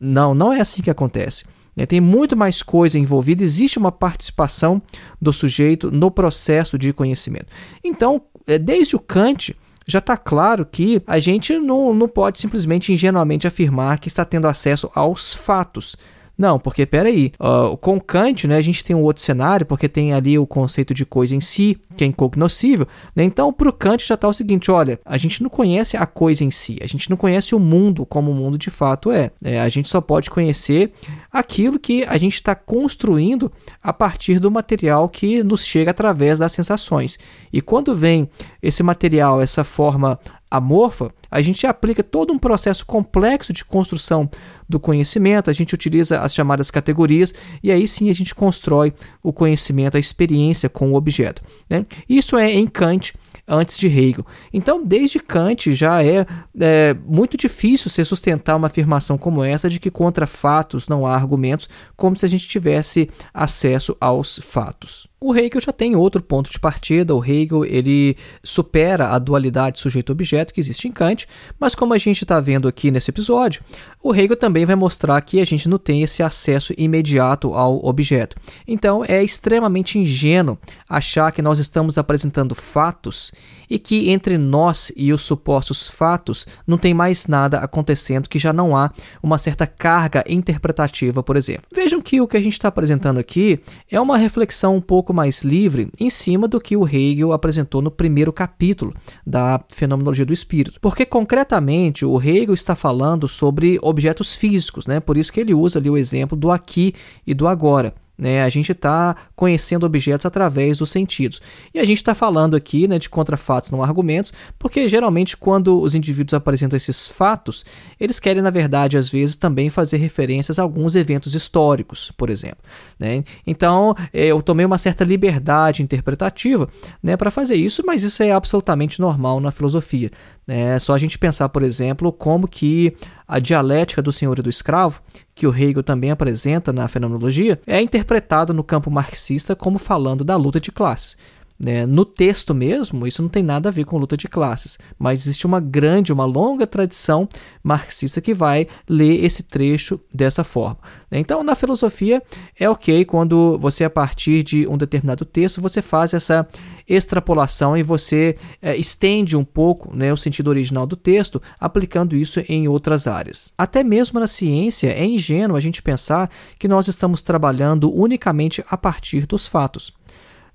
Não, 0.00 0.32
não 0.32 0.50
é 0.50 0.62
assim 0.62 0.80
que 0.80 0.88
acontece. 0.88 1.44
Né? 1.76 1.84
Tem 1.84 2.00
muito 2.00 2.34
mais 2.34 2.62
coisa 2.62 2.98
envolvida, 2.98 3.42
existe 3.42 3.78
uma 3.78 3.92
participação 3.92 4.80
do 5.20 5.30
sujeito 5.30 5.90
no 5.90 6.10
processo 6.10 6.78
de 6.78 6.94
conhecimento. 6.94 7.48
Então, 7.84 8.22
é, 8.46 8.58
desde 8.58 8.96
o 8.96 8.98
Kant, 8.98 9.54
já 9.86 9.98
está 9.98 10.16
claro 10.16 10.64
que 10.64 11.02
a 11.06 11.18
gente 11.18 11.58
não, 11.58 11.92
não 11.92 12.08
pode 12.08 12.40
simplesmente 12.40 12.90
ingenuamente 12.90 13.46
afirmar 13.46 13.98
que 13.98 14.08
está 14.08 14.24
tendo 14.24 14.48
acesso 14.48 14.90
aos 14.94 15.34
fatos. 15.34 15.94
Não, 16.38 16.56
porque 16.56 16.86
peraí, 16.86 17.32
uh, 17.40 17.76
com 17.78 18.00
Kant, 18.00 18.46
né, 18.46 18.56
a 18.56 18.60
gente 18.60 18.84
tem 18.84 18.94
um 18.94 19.02
outro 19.02 19.20
cenário, 19.20 19.66
porque 19.66 19.88
tem 19.88 20.12
ali 20.12 20.38
o 20.38 20.46
conceito 20.46 20.94
de 20.94 21.04
coisa 21.04 21.34
em 21.34 21.40
si, 21.40 21.76
que 21.96 22.04
é 22.04 22.06
incognoscível, 22.06 22.86
né? 23.14 23.24
Então, 23.24 23.52
para 23.52 23.68
o 23.68 23.72
Kant 23.72 24.06
já 24.06 24.14
está 24.14 24.28
o 24.28 24.32
seguinte, 24.32 24.70
olha, 24.70 25.00
a 25.04 25.18
gente 25.18 25.42
não 25.42 25.50
conhece 25.50 25.96
a 25.96 26.06
coisa 26.06 26.44
em 26.44 26.50
si, 26.50 26.78
a 26.80 26.86
gente 26.86 27.10
não 27.10 27.16
conhece 27.16 27.56
o 27.56 27.58
mundo 27.58 28.06
como 28.06 28.30
o 28.30 28.34
mundo 28.34 28.56
de 28.56 28.70
fato 28.70 29.10
é. 29.10 29.32
é 29.42 29.60
a 29.60 29.68
gente 29.68 29.88
só 29.88 30.00
pode 30.00 30.30
conhecer 30.30 30.92
aquilo 31.32 31.76
que 31.76 32.04
a 32.04 32.16
gente 32.16 32.34
está 32.34 32.54
construindo 32.54 33.50
a 33.82 33.92
partir 33.92 34.38
do 34.38 34.48
material 34.48 35.08
que 35.08 35.42
nos 35.42 35.64
chega 35.64 35.90
através 35.90 36.38
das 36.38 36.52
sensações. 36.52 37.18
E 37.52 37.60
quando 37.60 37.96
vem 37.96 38.30
esse 38.62 38.82
material, 38.84 39.40
essa 39.40 39.64
forma 39.64 40.20
amorfa, 40.50 41.12
a 41.30 41.40
gente 41.40 41.66
aplica 41.66 42.02
todo 42.02 42.32
um 42.32 42.38
processo 42.38 42.84
complexo 42.86 43.52
de 43.52 43.64
construção 43.64 44.28
do 44.68 44.78
conhecimento, 44.78 45.50
a 45.50 45.52
gente 45.52 45.74
utiliza 45.74 46.20
as 46.20 46.34
chamadas 46.34 46.70
categorias 46.70 47.32
e 47.62 47.72
aí 47.72 47.86
sim 47.86 48.10
a 48.10 48.14
gente 48.14 48.34
constrói 48.34 48.92
o 49.22 49.32
conhecimento, 49.32 49.96
a 49.96 50.00
experiência 50.00 50.68
com 50.68 50.92
o 50.92 50.94
objeto. 50.94 51.42
Né? 51.68 51.86
Isso 52.08 52.36
é 52.36 52.52
em 52.52 52.66
Kant 52.66 53.14
antes 53.46 53.78
de 53.78 53.86
Hegel. 53.86 54.26
Então, 54.52 54.84
desde 54.84 55.18
Kant 55.18 55.72
já 55.72 56.04
é, 56.04 56.26
é, 56.60 56.94
muito 57.06 57.36
difícil 57.36 57.90
se 57.90 58.04
sustentar 58.04 58.56
uma 58.56 58.66
afirmação 58.66 59.16
como 59.16 59.42
essa 59.42 59.68
de 59.68 59.80
que 59.80 59.90
contra 59.90 60.26
fatos 60.26 60.86
não 60.86 61.06
há 61.06 61.14
argumentos, 61.14 61.68
como 61.96 62.16
se 62.16 62.26
a 62.26 62.28
gente 62.28 62.46
tivesse 62.46 63.08
acesso 63.32 63.96
aos 63.98 64.38
fatos. 64.38 65.07
O 65.20 65.34
Hegel 65.34 65.60
já 65.60 65.72
tem 65.72 65.96
outro 65.96 66.22
ponto 66.22 66.50
de 66.50 66.60
partida. 66.60 67.14
O 67.14 67.24
Hegel 67.24 67.64
ele 67.64 68.16
supera 68.42 69.08
a 69.08 69.18
dualidade 69.18 69.80
sujeito-objeto 69.80 70.54
que 70.54 70.60
existe 70.60 70.86
em 70.86 70.92
Kant, 70.92 71.26
mas 71.58 71.74
como 71.74 71.92
a 71.92 71.98
gente 71.98 72.22
está 72.22 72.38
vendo 72.38 72.68
aqui 72.68 72.90
nesse 72.90 73.10
episódio, 73.10 73.62
o 74.00 74.14
Hegel 74.14 74.36
também 74.36 74.64
vai 74.64 74.76
mostrar 74.76 75.20
que 75.20 75.40
a 75.40 75.44
gente 75.44 75.68
não 75.68 75.78
tem 75.78 76.02
esse 76.02 76.22
acesso 76.22 76.72
imediato 76.78 77.52
ao 77.52 77.84
objeto. 77.84 78.36
Então 78.66 79.04
é 79.04 79.22
extremamente 79.22 79.98
ingênuo 79.98 80.56
achar 80.88 81.32
que 81.32 81.42
nós 81.42 81.58
estamos 81.58 81.98
apresentando 81.98 82.54
fatos 82.54 83.32
e 83.68 83.78
que 83.78 84.10
entre 84.10 84.38
nós 84.38 84.90
e 84.96 85.12
os 85.12 85.22
supostos 85.22 85.88
fatos 85.88 86.46
não 86.66 86.78
tem 86.78 86.94
mais 86.94 87.26
nada 87.26 87.58
acontecendo, 87.58 88.28
que 88.28 88.38
já 88.38 88.52
não 88.52 88.76
há 88.76 88.90
uma 89.22 89.36
certa 89.36 89.66
carga 89.66 90.24
interpretativa, 90.26 91.22
por 91.22 91.36
exemplo. 91.36 91.64
Vejam 91.74 92.00
que 92.00 92.20
o 92.20 92.26
que 92.26 92.36
a 92.36 92.42
gente 92.42 92.54
está 92.54 92.68
apresentando 92.68 93.18
aqui 93.18 93.60
é 93.90 94.00
uma 94.00 94.16
reflexão 94.16 94.76
um 94.76 94.80
pouco 94.80 95.07
pouco 95.08 95.14
mais 95.14 95.42
livre 95.42 95.88
em 95.98 96.10
cima 96.10 96.46
do 96.46 96.60
que 96.60 96.76
o 96.76 96.86
Hegel 96.86 97.32
apresentou 97.32 97.80
no 97.80 97.90
primeiro 97.90 98.30
capítulo 98.30 98.94
da 99.26 99.58
Fenomenologia 99.68 100.26
do 100.26 100.34
Espírito. 100.34 100.78
Porque 100.80 101.06
concretamente 101.06 102.04
o 102.04 102.20
Hegel 102.20 102.52
está 102.52 102.76
falando 102.76 103.26
sobre 103.26 103.78
objetos 103.80 104.34
físicos, 104.34 104.86
né? 104.86 105.00
Por 105.00 105.16
isso 105.16 105.32
que 105.32 105.40
ele 105.40 105.54
usa 105.54 105.78
ali 105.78 105.88
o 105.88 105.96
exemplo 105.96 106.36
do 106.36 106.50
aqui 106.50 106.94
e 107.26 107.32
do 107.32 107.48
agora. 107.48 107.94
Né? 108.18 108.42
A 108.42 108.48
gente 108.48 108.72
está 108.72 109.14
conhecendo 109.36 109.86
objetos 109.86 110.26
através 110.26 110.78
dos 110.78 110.90
sentidos. 110.90 111.40
E 111.72 111.78
a 111.78 111.84
gente 111.84 111.98
está 111.98 112.14
falando 112.14 112.56
aqui 112.56 112.88
né, 112.88 112.98
de 112.98 113.08
contrafatos, 113.08 113.70
não 113.70 113.82
argumentos, 113.82 114.32
porque 114.58 114.88
geralmente 114.88 115.36
quando 115.36 115.80
os 115.80 115.94
indivíduos 115.94 116.34
apresentam 116.34 116.76
esses 116.76 117.06
fatos, 117.06 117.64
eles 118.00 118.18
querem, 118.18 118.42
na 118.42 118.50
verdade, 118.50 118.98
às 118.98 119.08
vezes 119.08 119.36
também 119.36 119.70
fazer 119.70 119.98
referências 119.98 120.58
a 120.58 120.62
alguns 120.62 120.96
eventos 120.96 121.34
históricos, 121.34 122.10
por 122.16 122.28
exemplo. 122.28 122.58
Né? 122.98 123.22
Então, 123.46 123.94
é, 124.12 124.26
eu 124.26 124.42
tomei 124.42 124.66
uma 124.66 124.78
certa 124.78 125.04
liberdade 125.04 125.82
interpretativa 125.82 126.68
né, 127.00 127.16
para 127.16 127.30
fazer 127.30 127.54
isso, 127.54 127.84
mas 127.86 128.02
isso 128.02 128.22
é 128.22 128.32
absolutamente 128.32 129.00
normal 129.00 129.38
na 129.40 129.52
filosofia. 129.52 130.10
É 130.48 130.78
só 130.78 130.94
a 130.94 130.98
gente 130.98 131.18
pensar, 131.18 131.50
por 131.50 131.62
exemplo, 131.62 132.10
como 132.10 132.48
que 132.48 132.96
a 133.26 133.38
dialética 133.38 134.00
do 134.00 134.10
senhor 134.10 134.38
e 134.38 134.42
do 134.42 134.48
escravo, 134.48 135.02
que 135.34 135.46
o 135.46 135.54
Hegel 135.54 135.82
também 135.82 136.10
apresenta 136.10 136.72
na 136.72 136.88
fenomenologia, 136.88 137.60
é 137.66 137.78
interpretado 137.82 138.54
no 138.54 138.64
campo 138.64 138.90
marxista 138.90 139.54
como 139.54 139.78
falando 139.78 140.24
da 140.24 140.36
luta 140.36 140.58
de 140.58 140.72
classes. 140.72 141.18
Né? 141.58 141.84
No 141.84 142.04
texto 142.04 142.54
mesmo, 142.54 143.06
isso 143.06 143.20
não 143.20 143.28
tem 143.28 143.42
nada 143.42 143.68
a 143.68 143.72
ver 143.72 143.84
com 143.84 143.98
luta 143.98 144.16
de 144.16 144.28
classes, 144.28 144.78
mas 144.96 145.20
existe 145.20 145.44
uma 145.44 145.58
grande, 145.58 146.12
uma 146.12 146.24
longa 146.24 146.66
tradição 146.66 147.28
marxista 147.62 148.20
que 148.20 148.32
vai 148.32 148.68
ler 148.88 149.24
esse 149.24 149.42
trecho 149.42 149.98
dessa 150.14 150.44
forma. 150.44 150.78
Então, 151.10 151.42
na 151.42 151.54
filosofia, 151.54 152.22
é 152.58 152.68
ok 152.68 153.04
quando 153.04 153.58
você, 153.58 153.82
a 153.82 153.90
partir 153.90 154.44
de 154.44 154.68
um 154.68 154.76
determinado 154.76 155.24
texto, 155.24 155.60
você 155.60 155.82
faz 155.82 156.14
essa 156.14 156.46
extrapolação 156.86 157.76
e 157.76 157.82
você 157.82 158.36
é, 158.62 158.76
estende 158.76 159.36
um 159.36 159.44
pouco 159.44 159.94
né, 159.94 160.12
o 160.12 160.16
sentido 160.16 160.48
original 160.48 160.86
do 160.86 160.96
texto, 160.96 161.42
aplicando 161.58 162.14
isso 162.14 162.40
em 162.48 162.68
outras 162.68 163.06
áreas. 163.06 163.52
Até 163.58 163.82
mesmo 163.82 164.20
na 164.20 164.26
ciência, 164.26 164.88
é 164.88 165.04
ingênuo 165.04 165.56
a 165.56 165.60
gente 165.60 165.82
pensar 165.82 166.30
que 166.58 166.68
nós 166.68 166.88
estamos 166.88 167.20
trabalhando 167.20 167.92
unicamente 167.92 168.64
a 168.70 168.76
partir 168.76 169.26
dos 169.26 169.46
fatos. 169.46 169.97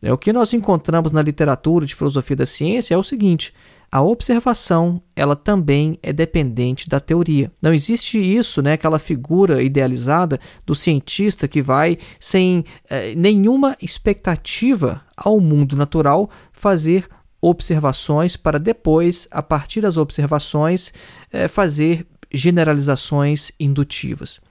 É, 0.04 0.12
o 0.12 0.18
que 0.18 0.34
nós 0.34 0.54
encontramos 0.54 1.14
na 1.14 1.22
literatura 1.22 1.86
de 1.86 1.96
filosofia 1.96 2.36
da 2.36 2.46
ciência 2.46 2.94
é 2.94 2.98
o 2.98 3.04
seguinte: 3.04 3.54
a 3.90 4.02
observação 4.02 5.02
ela 5.16 5.34
também 5.34 5.98
é 6.04 6.12
dependente 6.12 6.90
da 6.90 7.00
teoria. 7.00 7.50
Não 7.62 7.74
existe 7.74 8.18
isso, 8.18 8.62
né, 8.62 8.74
aquela 8.74 9.00
figura 9.00 9.64
idealizada 9.64 10.38
do 10.66 10.76
cientista 10.76 11.48
que 11.48 11.62
vai 11.62 11.98
sem 12.20 12.66
eh, 12.90 13.16
nenhuma 13.16 13.78
expectativa 13.82 15.02
ao 15.16 15.40
mundo 15.40 15.74
natural 15.78 16.30
fazer 16.52 17.08
observações 17.42 18.36
para 18.36 18.60
depois, 18.60 19.26
a 19.32 19.42
partir 19.42 19.80
das 19.80 19.96
observações, 19.96 20.92
eh, 21.32 21.48
fazer 21.48 22.06
generalizações 22.30 23.54
indutivas. 23.58 24.42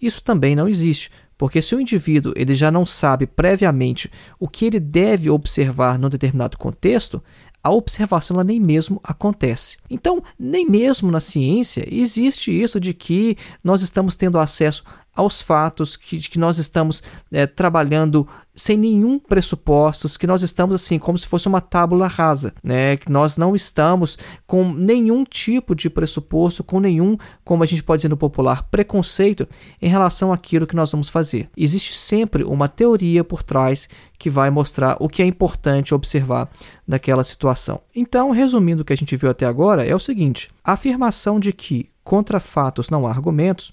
Isso 0.00 0.22
também 0.22 0.56
não 0.56 0.68
existe. 0.68 1.10
Porque 1.42 1.60
se 1.60 1.74
o 1.74 1.80
indivíduo 1.80 2.32
ele 2.36 2.54
já 2.54 2.70
não 2.70 2.86
sabe 2.86 3.26
previamente 3.26 4.08
o 4.38 4.46
que 4.46 4.64
ele 4.64 4.78
deve 4.78 5.28
observar 5.28 5.98
num 5.98 6.08
determinado 6.08 6.56
contexto, 6.56 7.20
a 7.60 7.68
observação 7.68 8.36
ela 8.36 8.44
nem 8.44 8.60
mesmo 8.60 9.00
acontece. 9.02 9.76
Então, 9.90 10.22
nem 10.38 10.64
mesmo 10.64 11.10
na 11.10 11.18
ciência 11.18 11.84
existe 11.90 12.52
isso 12.52 12.78
de 12.78 12.94
que 12.94 13.36
nós 13.64 13.82
estamos 13.82 14.14
tendo 14.14 14.38
acesso 14.38 14.84
aos 15.14 15.42
fatos, 15.42 15.96
que, 15.96 16.18
que 16.18 16.38
nós 16.38 16.58
estamos 16.58 17.02
é, 17.30 17.46
trabalhando 17.46 18.26
sem 18.54 18.76
nenhum 18.76 19.18
pressupostos, 19.18 20.16
que 20.16 20.26
nós 20.26 20.42
estamos 20.42 20.74
assim 20.74 20.98
como 20.98 21.16
se 21.16 21.26
fosse 21.26 21.48
uma 21.48 21.60
tábula 21.60 22.06
rasa, 22.06 22.52
né? 22.62 22.96
Que 22.96 23.10
nós 23.10 23.36
não 23.36 23.56
estamos 23.56 24.18
com 24.46 24.72
nenhum 24.72 25.24
tipo 25.24 25.74
de 25.74 25.88
pressuposto, 25.88 26.62
com 26.62 26.78
nenhum, 26.78 27.16
como 27.44 27.62
a 27.62 27.66
gente 27.66 27.82
pode 27.82 28.00
dizer 28.00 28.08
no 28.08 28.16
popular, 28.16 28.64
preconceito 28.64 29.48
em 29.80 29.88
relação 29.88 30.32
àquilo 30.32 30.66
que 30.66 30.76
nós 30.76 30.92
vamos 30.92 31.08
fazer. 31.08 31.48
Existe 31.56 31.94
sempre 31.94 32.44
uma 32.44 32.68
teoria 32.68 33.24
por 33.24 33.42
trás 33.42 33.88
que 34.18 34.28
vai 34.28 34.50
mostrar 34.50 34.96
o 35.00 35.08
que 35.08 35.22
é 35.22 35.26
importante 35.26 35.94
observar 35.94 36.50
naquela 36.86 37.24
situação. 37.24 37.80
Então, 37.94 38.30
resumindo 38.30 38.82
o 38.82 38.84
que 38.84 38.92
a 38.92 38.96
gente 38.96 39.16
viu 39.16 39.30
até 39.30 39.46
agora, 39.46 39.84
é 39.84 39.94
o 39.94 40.00
seguinte: 40.00 40.48
a 40.62 40.72
afirmação 40.72 41.40
de 41.40 41.52
que 41.52 41.90
contra 42.04 42.38
fatos 42.40 42.90
não 42.90 43.06
há 43.06 43.10
argumentos 43.10 43.72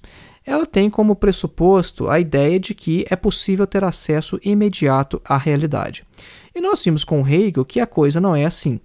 ela 0.50 0.66
tem 0.66 0.90
como 0.90 1.16
pressuposto 1.16 2.10
a 2.10 2.20
ideia 2.20 2.60
de 2.60 2.74
que 2.74 3.06
é 3.08 3.16
possível 3.16 3.68
ter 3.68 3.84
acesso 3.84 4.40
imediato 4.44 5.22
à 5.24 5.38
realidade. 5.38 6.04
E 6.56 6.60
nós 6.60 6.84
vimos 6.84 7.04
com 7.04 7.26
Hegel 7.26 7.64
que 7.64 7.80
a 7.80 7.86
coisa 7.86 8.20
não 8.20 8.36
é 8.36 8.46
assim, 8.46 8.80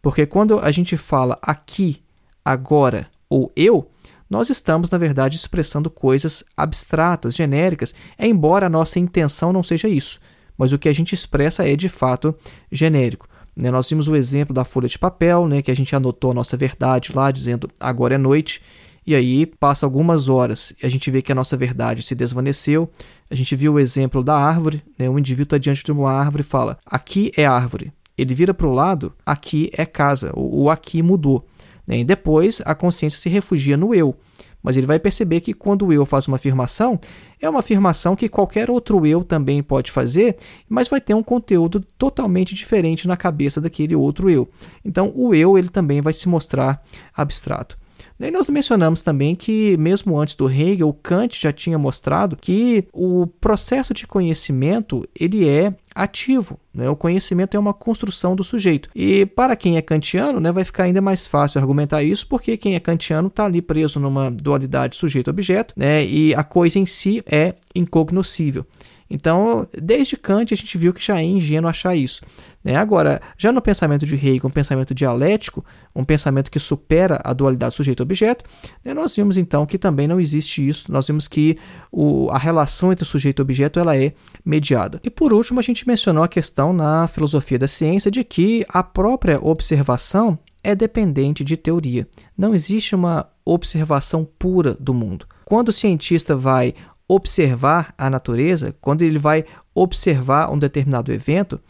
porque 0.00 0.24
quando 0.24 0.58
a 0.58 0.70
gente 0.70 0.96
fala 0.96 1.38
aqui, 1.42 2.02
agora 2.42 3.06
ou 3.28 3.52
eu, 3.54 3.90
nós 4.30 4.48
estamos, 4.48 4.90
na 4.90 4.96
verdade, 4.96 5.36
expressando 5.36 5.90
coisas 5.90 6.42
abstratas, 6.56 7.36
genéricas, 7.36 7.94
embora 8.18 8.64
a 8.64 8.70
nossa 8.70 8.98
intenção 8.98 9.52
não 9.52 9.62
seja 9.62 9.88
isso, 9.88 10.18
mas 10.56 10.72
o 10.72 10.78
que 10.78 10.88
a 10.88 10.94
gente 10.94 11.14
expressa 11.14 11.68
é 11.68 11.76
de 11.76 11.90
fato 11.90 12.34
genérico. 12.72 13.28
Né? 13.54 13.70
Nós 13.70 13.90
vimos 13.90 14.08
o 14.08 14.16
exemplo 14.16 14.54
da 14.54 14.64
folha 14.64 14.88
de 14.88 14.98
papel, 14.98 15.46
né, 15.46 15.60
que 15.60 15.70
a 15.70 15.76
gente 15.76 15.94
anotou 15.94 16.30
a 16.30 16.34
nossa 16.34 16.56
verdade 16.56 17.12
lá, 17.14 17.30
dizendo 17.30 17.68
agora 17.78 18.14
é 18.14 18.18
noite, 18.18 18.62
e 19.06 19.14
aí 19.14 19.46
passa 19.46 19.86
algumas 19.86 20.28
horas 20.28 20.72
e 20.82 20.86
a 20.86 20.88
gente 20.88 21.10
vê 21.10 21.22
que 21.22 21.32
a 21.32 21.34
nossa 21.34 21.56
verdade 21.56 22.02
se 22.02 22.14
desvaneceu. 22.14 22.90
A 23.30 23.34
gente 23.34 23.56
viu 23.56 23.74
o 23.74 23.78
exemplo 23.78 24.22
da 24.22 24.34
árvore, 24.34 24.82
né? 24.98 25.08
um 25.08 25.18
indivíduo 25.18 25.44
está 25.44 25.58
diante 25.58 25.82
de 25.82 25.92
uma 25.92 26.12
árvore 26.12 26.42
e 26.42 26.46
fala: 26.46 26.78
aqui 26.84 27.32
é 27.36 27.46
árvore. 27.46 27.92
Ele 28.16 28.34
vira 28.34 28.52
para 28.52 28.66
o 28.66 28.72
lado, 28.72 29.14
aqui 29.24 29.70
é 29.72 29.86
casa, 29.86 30.30
o, 30.34 30.64
o 30.64 30.70
aqui 30.70 31.00
mudou. 31.02 31.46
Né? 31.86 32.00
E 32.00 32.04
depois 32.04 32.60
a 32.64 32.74
consciência 32.74 33.18
se 33.18 33.28
refugia 33.28 33.76
no 33.76 33.94
eu. 33.94 34.14
Mas 34.62 34.76
ele 34.76 34.86
vai 34.86 34.98
perceber 34.98 35.40
que 35.40 35.54
quando 35.54 35.86
o 35.86 35.92
eu 35.92 36.04
faz 36.04 36.28
uma 36.28 36.36
afirmação, 36.36 37.00
é 37.40 37.48
uma 37.48 37.60
afirmação 37.60 38.14
que 38.14 38.28
qualquer 38.28 38.70
outro 38.70 39.06
eu 39.06 39.24
também 39.24 39.62
pode 39.62 39.90
fazer, 39.90 40.36
mas 40.68 40.86
vai 40.86 41.00
ter 41.00 41.14
um 41.14 41.22
conteúdo 41.22 41.80
totalmente 41.96 42.54
diferente 42.54 43.08
na 43.08 43.16
cabeça 43.16 43.60
daquele 43.60 43.96
outro 43.96 44.28
eu. 44.28 44.48
Então 44.84 45.10
o 45.14 45.34
eu 45.34 45.56
ele 45.56 45.70
também 45.70 46.02
vai 46.02 46.12
se 46.12 46.28
mostrar 46.28 46.82
abstrato. 47.16 47.79
E 48.20 48.30
nós 48.30 48.50
mencionamos 48.50 49.00
também 49.02 49.34
que, 49.34 49.76
mesmo 49.78 50.18
antes 50.18 50.34
do 50.34 50.50
Hegel, 50.50 50.94
Kant 51.02 51.40
já 51.40 51.52
tinha 51.52 51.78
mostrado 51.78 52.36
que 52.36 52.86
o 52.92 53.26
processo 53.26 53.94
de 53.94 54.06
conhecimento 54.06 55.08
ele 55.18 55.48
é 55.48 55.72
ativo. 55.94 56.58
Né? 56.72 56.88
O 56.88 56.96
conhecimento 56.96 57.56
é 57.56 57.60
uma 57.60 57.74
construção 57.74 58.36
do 58.36 58.44
sujeito. 58.44 58.88
E 58.94 59.26
para 59.26 59.56
quem 59.56 59.76
é 59.76 59.82
kantiano, 59.82 60.40
né, 60.40 60.52
vai 60.52 60.64
ficar 60.64 60.84
ainda 60.84 61.00
mais 61.00 61.26
fácil 61.26 61.60
argumentar 61.60 62.02
isso, 62.02 62.26
porque 62.26 62.56
quem 62.56 62.74
é 62.74 62.80
kantiano 62.80 63.28
está 63.28 63.44
ali 63.44 63.60
preso 63.60 63.98
numa 63.98 64.30
dualidade 64.30 64.96
sujeito-objeto, 64.96 65.74
né, 65.76 66.04
e 66.04 66.34
a 66.34 66.44
coisa 66.44 66.78
em 66.78 66.86
si 66.86 67.22
é 67.26 67.54
incognoscível. 67.74 68.64
Então, 69.10 69.66
desde 69.76 70.16
Kant, 70.16 70.54
a 70.54 70.56
gente 70.56 70.78
viu 70.78 70.94
que 70.94 71.04
já 71.04 71.18
é 71.18 71.24
ingênuo 71.24 71.68
achar 71.68 71.96
isso. 71.96 72.22
Né? 72.62 72.76
Agora, 72.76 73.20
já 73.36 73.50
no 73.50 73.60
pensamento 73.60 74.06
de 74.06 74.14
Hegel, 74.14 74.46
um 74.46 74.50
pensamento 74.50 74.94
dialético, 74.94 75.64
um 75.94 76.04
pensamento 76.04 76.48
que 76.48 76.60
supera 76.60 77.20
a 77.24 77.32
dualidade 77.32 77.74
sujeito-objeto, 77.74 78.44
né, 78.84 78.94
nós 78.94 79.16
vimos 79.16 79.36
então 79.36 79.66
que 79.66 79.78
também 79.78 80.06
não 80.06 80.20
existe 80.20 80.66
isso. 80.66 80.92
Nós 80.92 81.08
vimos 81.08 81.26
que 81.26 81.58
o, 81.90 82.30
a 82.30 82.38
relação 82.38 82.92
entre 82.92 83.04
sujeito 83.04 83.40
e 83.40 83.42
objeto 83.42 83.80
ela 83.80 83.96
é 83.96 84.12
mediada. 84.44 85.00
E 85.02 85.10
por 85.10 85.32
último, 85.32 85.58
a 85.58 85.62
gente 85.62 85.79
mencionou 85.86 86.22
a 86.22 86.28
questão 86.28 86.72
na 86.72 87.06
filosofia 87.06 87.58
da 87.58 87.68
ciência 87.68 88.10
de 88.10 88.24
que 88.24 88.64
a 88.68 88.82
própria 88.82 89.38
observação 89.42 90.38
é 90.62 90.74
dependente 90.74 91.42
de 91.42 91.56
teoria. 91.56 92.06
Não 92.36 92.54
existe 92.54 92.94
uma 92.94 93.28
observação 93.44 94.28
pura 94.38 94.74
do 94.74 94.94
mundo. 94.94 95.26
Quando 95.44 95.68
o 95.68 95.72
cientista 95.72 96.36
vai 96.36 96.74
observar 97.08 97.94
a 97.98 98.08
natureza, 98.08 98.74
quando 98.80 99.02
ele 99.02 99.18
vai 99.18 99.44
observar 99.74 100.50
um 100.50 100.58
determinado 100.58 101.12
evento, 101.12 101.60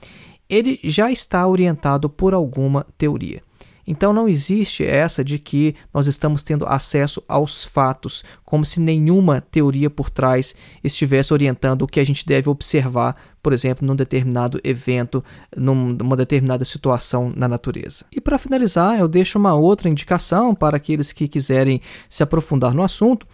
ele 0.48 0.78
já 0.82 1.10
está 1.10 1.46
orientado 1.46 2.10
por 2.10 2.34
alguma 2.34 2.84
teoria. 2.98 3.42
Então 3.90 4.12
não 4.12 4.28
existe 4.28 4.84
essa 4.84 5.24
de 5.24 5.36
que 5.36 5.74
nós 5.92 6.06
estamos 6.06 6.44
tendo 6.44 6.64
acesso 6.64 7.20
aos 7.26 7.64
fatos, 7.64 8.22
como 8.44 8.64
se 8.64 8.78
nenhuma 8.78 9.40
teoria 9.40 9.90
por 9.90 10.08
trás 10.08 10.54
estivesse 10.84 11.32
orientando 11.32 11.82
o 11.82 11.88
que 11.88 11.98
a 11.98 12.06
gente 12.06 12.24
deve 12.24 12.48
observar, 12.48 13.16
por 13.42 13.52
exemplo, 13.52 13.84
num 13.84 13.96
determinado 13.96 14.60
evento, 14.62 15.24
numa 15.56 16.14
determinada 16.14 16.64
situação 16.64 17.32
na 17.34 17.48
natureza. 17.48 18.04
E 18.12 18.20
para 18.20 18.38
finalizar, 18.38 18.96
eu 18.96 19.08
deixo 19.08 19.40
uma 19.40 19.54
outra 19.54 19.88
indicação 19.88 20.54
para 20.54 20.76
aqueles 20.76 21.10
que 21.10 21.26
quiserem 21.26 21.80
se 22.08 22.22
aprofundar 22.22 22.72
no 22.72 22.84
assunto. 22.84 23.26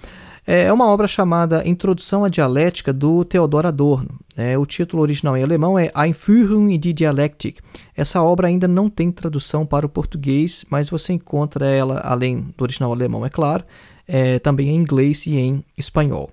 É 0.49 0.73
uma 0.73 0.87
obra 0.87 1.09
chamada 1.09 1.67
Introdução 1.67 2.25
à 2.25 2.29
Dialética 2.29 2.93
do 2.93 3.25
Theodor 3.25 3.67
Adorno. 3.67 4.21
É, 4.37 4.57
o 4.57 4.65
título 4.65 5.03
original 5.03 5.37
em 5.37 5.43
alemão 5.43 5.77
é 5.77 5.91
Einführung 5.93 6.73
in 6.73 6.79
die 6.79 6.93
Dialektik. 6.93 7.61
Essa 7.97 8.23
obra 8.23 8.47
ainda 8.47 8.69
não 8.69 8.89
tem 8.89 9.11
tradução 9.11 9.67
para 9.67 9.85
o 9.85 9.89
português, 9.89 10.65
mas 10.71 10.89
você 10.89 11.15
encontra 11.15 11.67
ela, 11.67 11.99
além 11.99 12.55
do 12.57 12.63
original 12.63 12.93
alemão, 12.93 13.27
é 13.27 13.29
claro, 13.29 13.65
é, 14.07 14.39
também 14.39 14.69
em 14.69 14.77
inglês 14.77 15.27
e 15.27 15.37
em 15.37 15.65
espanhol. 15.77 16.31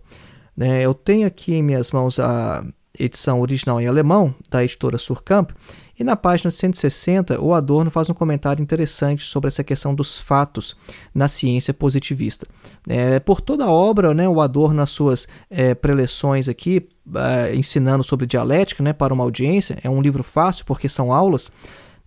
É, 0.59 0.83
eu 0.83 0.93
tenho 0.93 1.25
aqui 1.25 1.55
em 1.55 1.63
minhas 1.63 1.91
mãos 1.91 2.19
a 2.19 2.63
edição 2.99 3.41
original 3.41 3.81
em 3.81 3.87
alemão, 3.87 4.35
da 4.47 4.63
editora 4.63 4.99
Surkamp, 4.99 5.49
e 5.97 6.03
na 6.03 6.15
página 6.15 6.49
160, 6.49 7.39
o 7.39 7.53
Adorno 7.53 7.91
faz 7.91 8.09
um 8.09 8.13
comentário 8.13 8.61
interessante 8.61 9.25
sobre 9.25 9.47
essa 9.47 9.63
questão 9.63 9.93
dos 9.93 10.19
fatos 10.19 10.75
na 11.13 11.27
ciência 11.27 11.73
positivista. 11.73 12.47
É, 12.87 13.19
por 13.19 13.39
toda 13.39 13.65
a 13.65 13.71
obra, 13.71 14.13
né, 14.13 14.27
o 14.27 14.41
Adorno, 14.41 14.77
nas 14.77 14.89
suas 14.89 15.27
é, 15.49 15.75
preleções 15.75 16.49
aqui, 16.49 16.87
é, 17.15 17.55
ensinando 17.55 18.03
sobre 18.03 18.25
dialética 18.25 18.81
né, 18.81 18.91
para 18.91 19.13
uma 19.13 19.23
audiência, 19.23 19.77
é 19.83 19.89
um 19.89 20.01
livro 20.01 20.23
fácil 20.23 20.65
porque 20.65 20.89
são 20.89 21.13
aulas. 21.13 21.51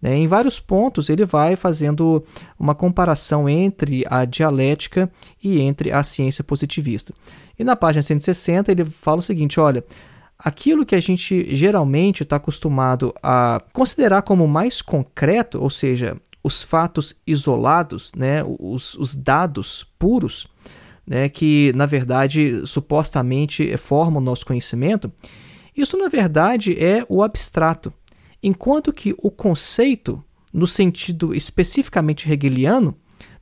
Né, 0.02 0.16
em 0.16 0.26
vários 0.26 0.58
pontos, 0.58 1.08
ele 1.08 1.24
vai 1.24 1.54
fazendo 1.54 2.24
uma 2.58 2.74
comparação 2.74 3.48
entre 3.48 4.04
a 4.10 4.24
dialética 4.24 5.08
e 5.42 5.60
entre 5.60 5.92
a 5.92 6.02
ciência 6.02 6.42
positivista. 6.42 7.14
E 7.56 7.62
na 7.62 7.76
página 7.76 8.02
160, 8.02 8.70
ele 8.70 8.84
fala 8.84 9.20
o 9.20 9.22
seguinte: 9.22 9.58
olha 9.58 9.84
aquilo 10.38 10.84
que 10.84 10.94
a 10.94 11.00
gente 11.00 11.54
geralmente 11.54 12.22
está 12.22 12.36
acostumado 12.36 13.14
a 13.22 13.62
considerar 13.72 14.22
como 14.22 14.46
mais 14.46 14.82
concreto, 14.82 15.60
ou 15.60 15.70
seja, 15.70 16.16
os 16.42 16.62
fatos 16.62 17.14
isolados, 17.26 18.12
né, 18.16 18.42
os, 18.58 18.94
os 18.94 19.14
dados 19.14 19.84
puros, 19.98 20.46
né, 21.06 21.28
que 21.28 21.72
na 21.74 21.86
verdade 21.86 22.66
supostamente 22.66 23.76
formam 23.76 24.20
o 24.20 24.24
nosso 24.24 24.44
conhecimento, 24.44 25.10
isso 25.76 25.96
na 25.96 26.08
verdade 26.08 26.72
é 26.82 27.04
o 27.08 27.22
abstrato. 27.22 27.92
Enquanto 28.42 28.92
que 28.92 29.14
o 29.18 29.30
conceito, 29.30 30.22
no 30.52 30.66
sentido 30.66 31.34
especificamente 31.34 32.30
hegeliano, 32.30 32.94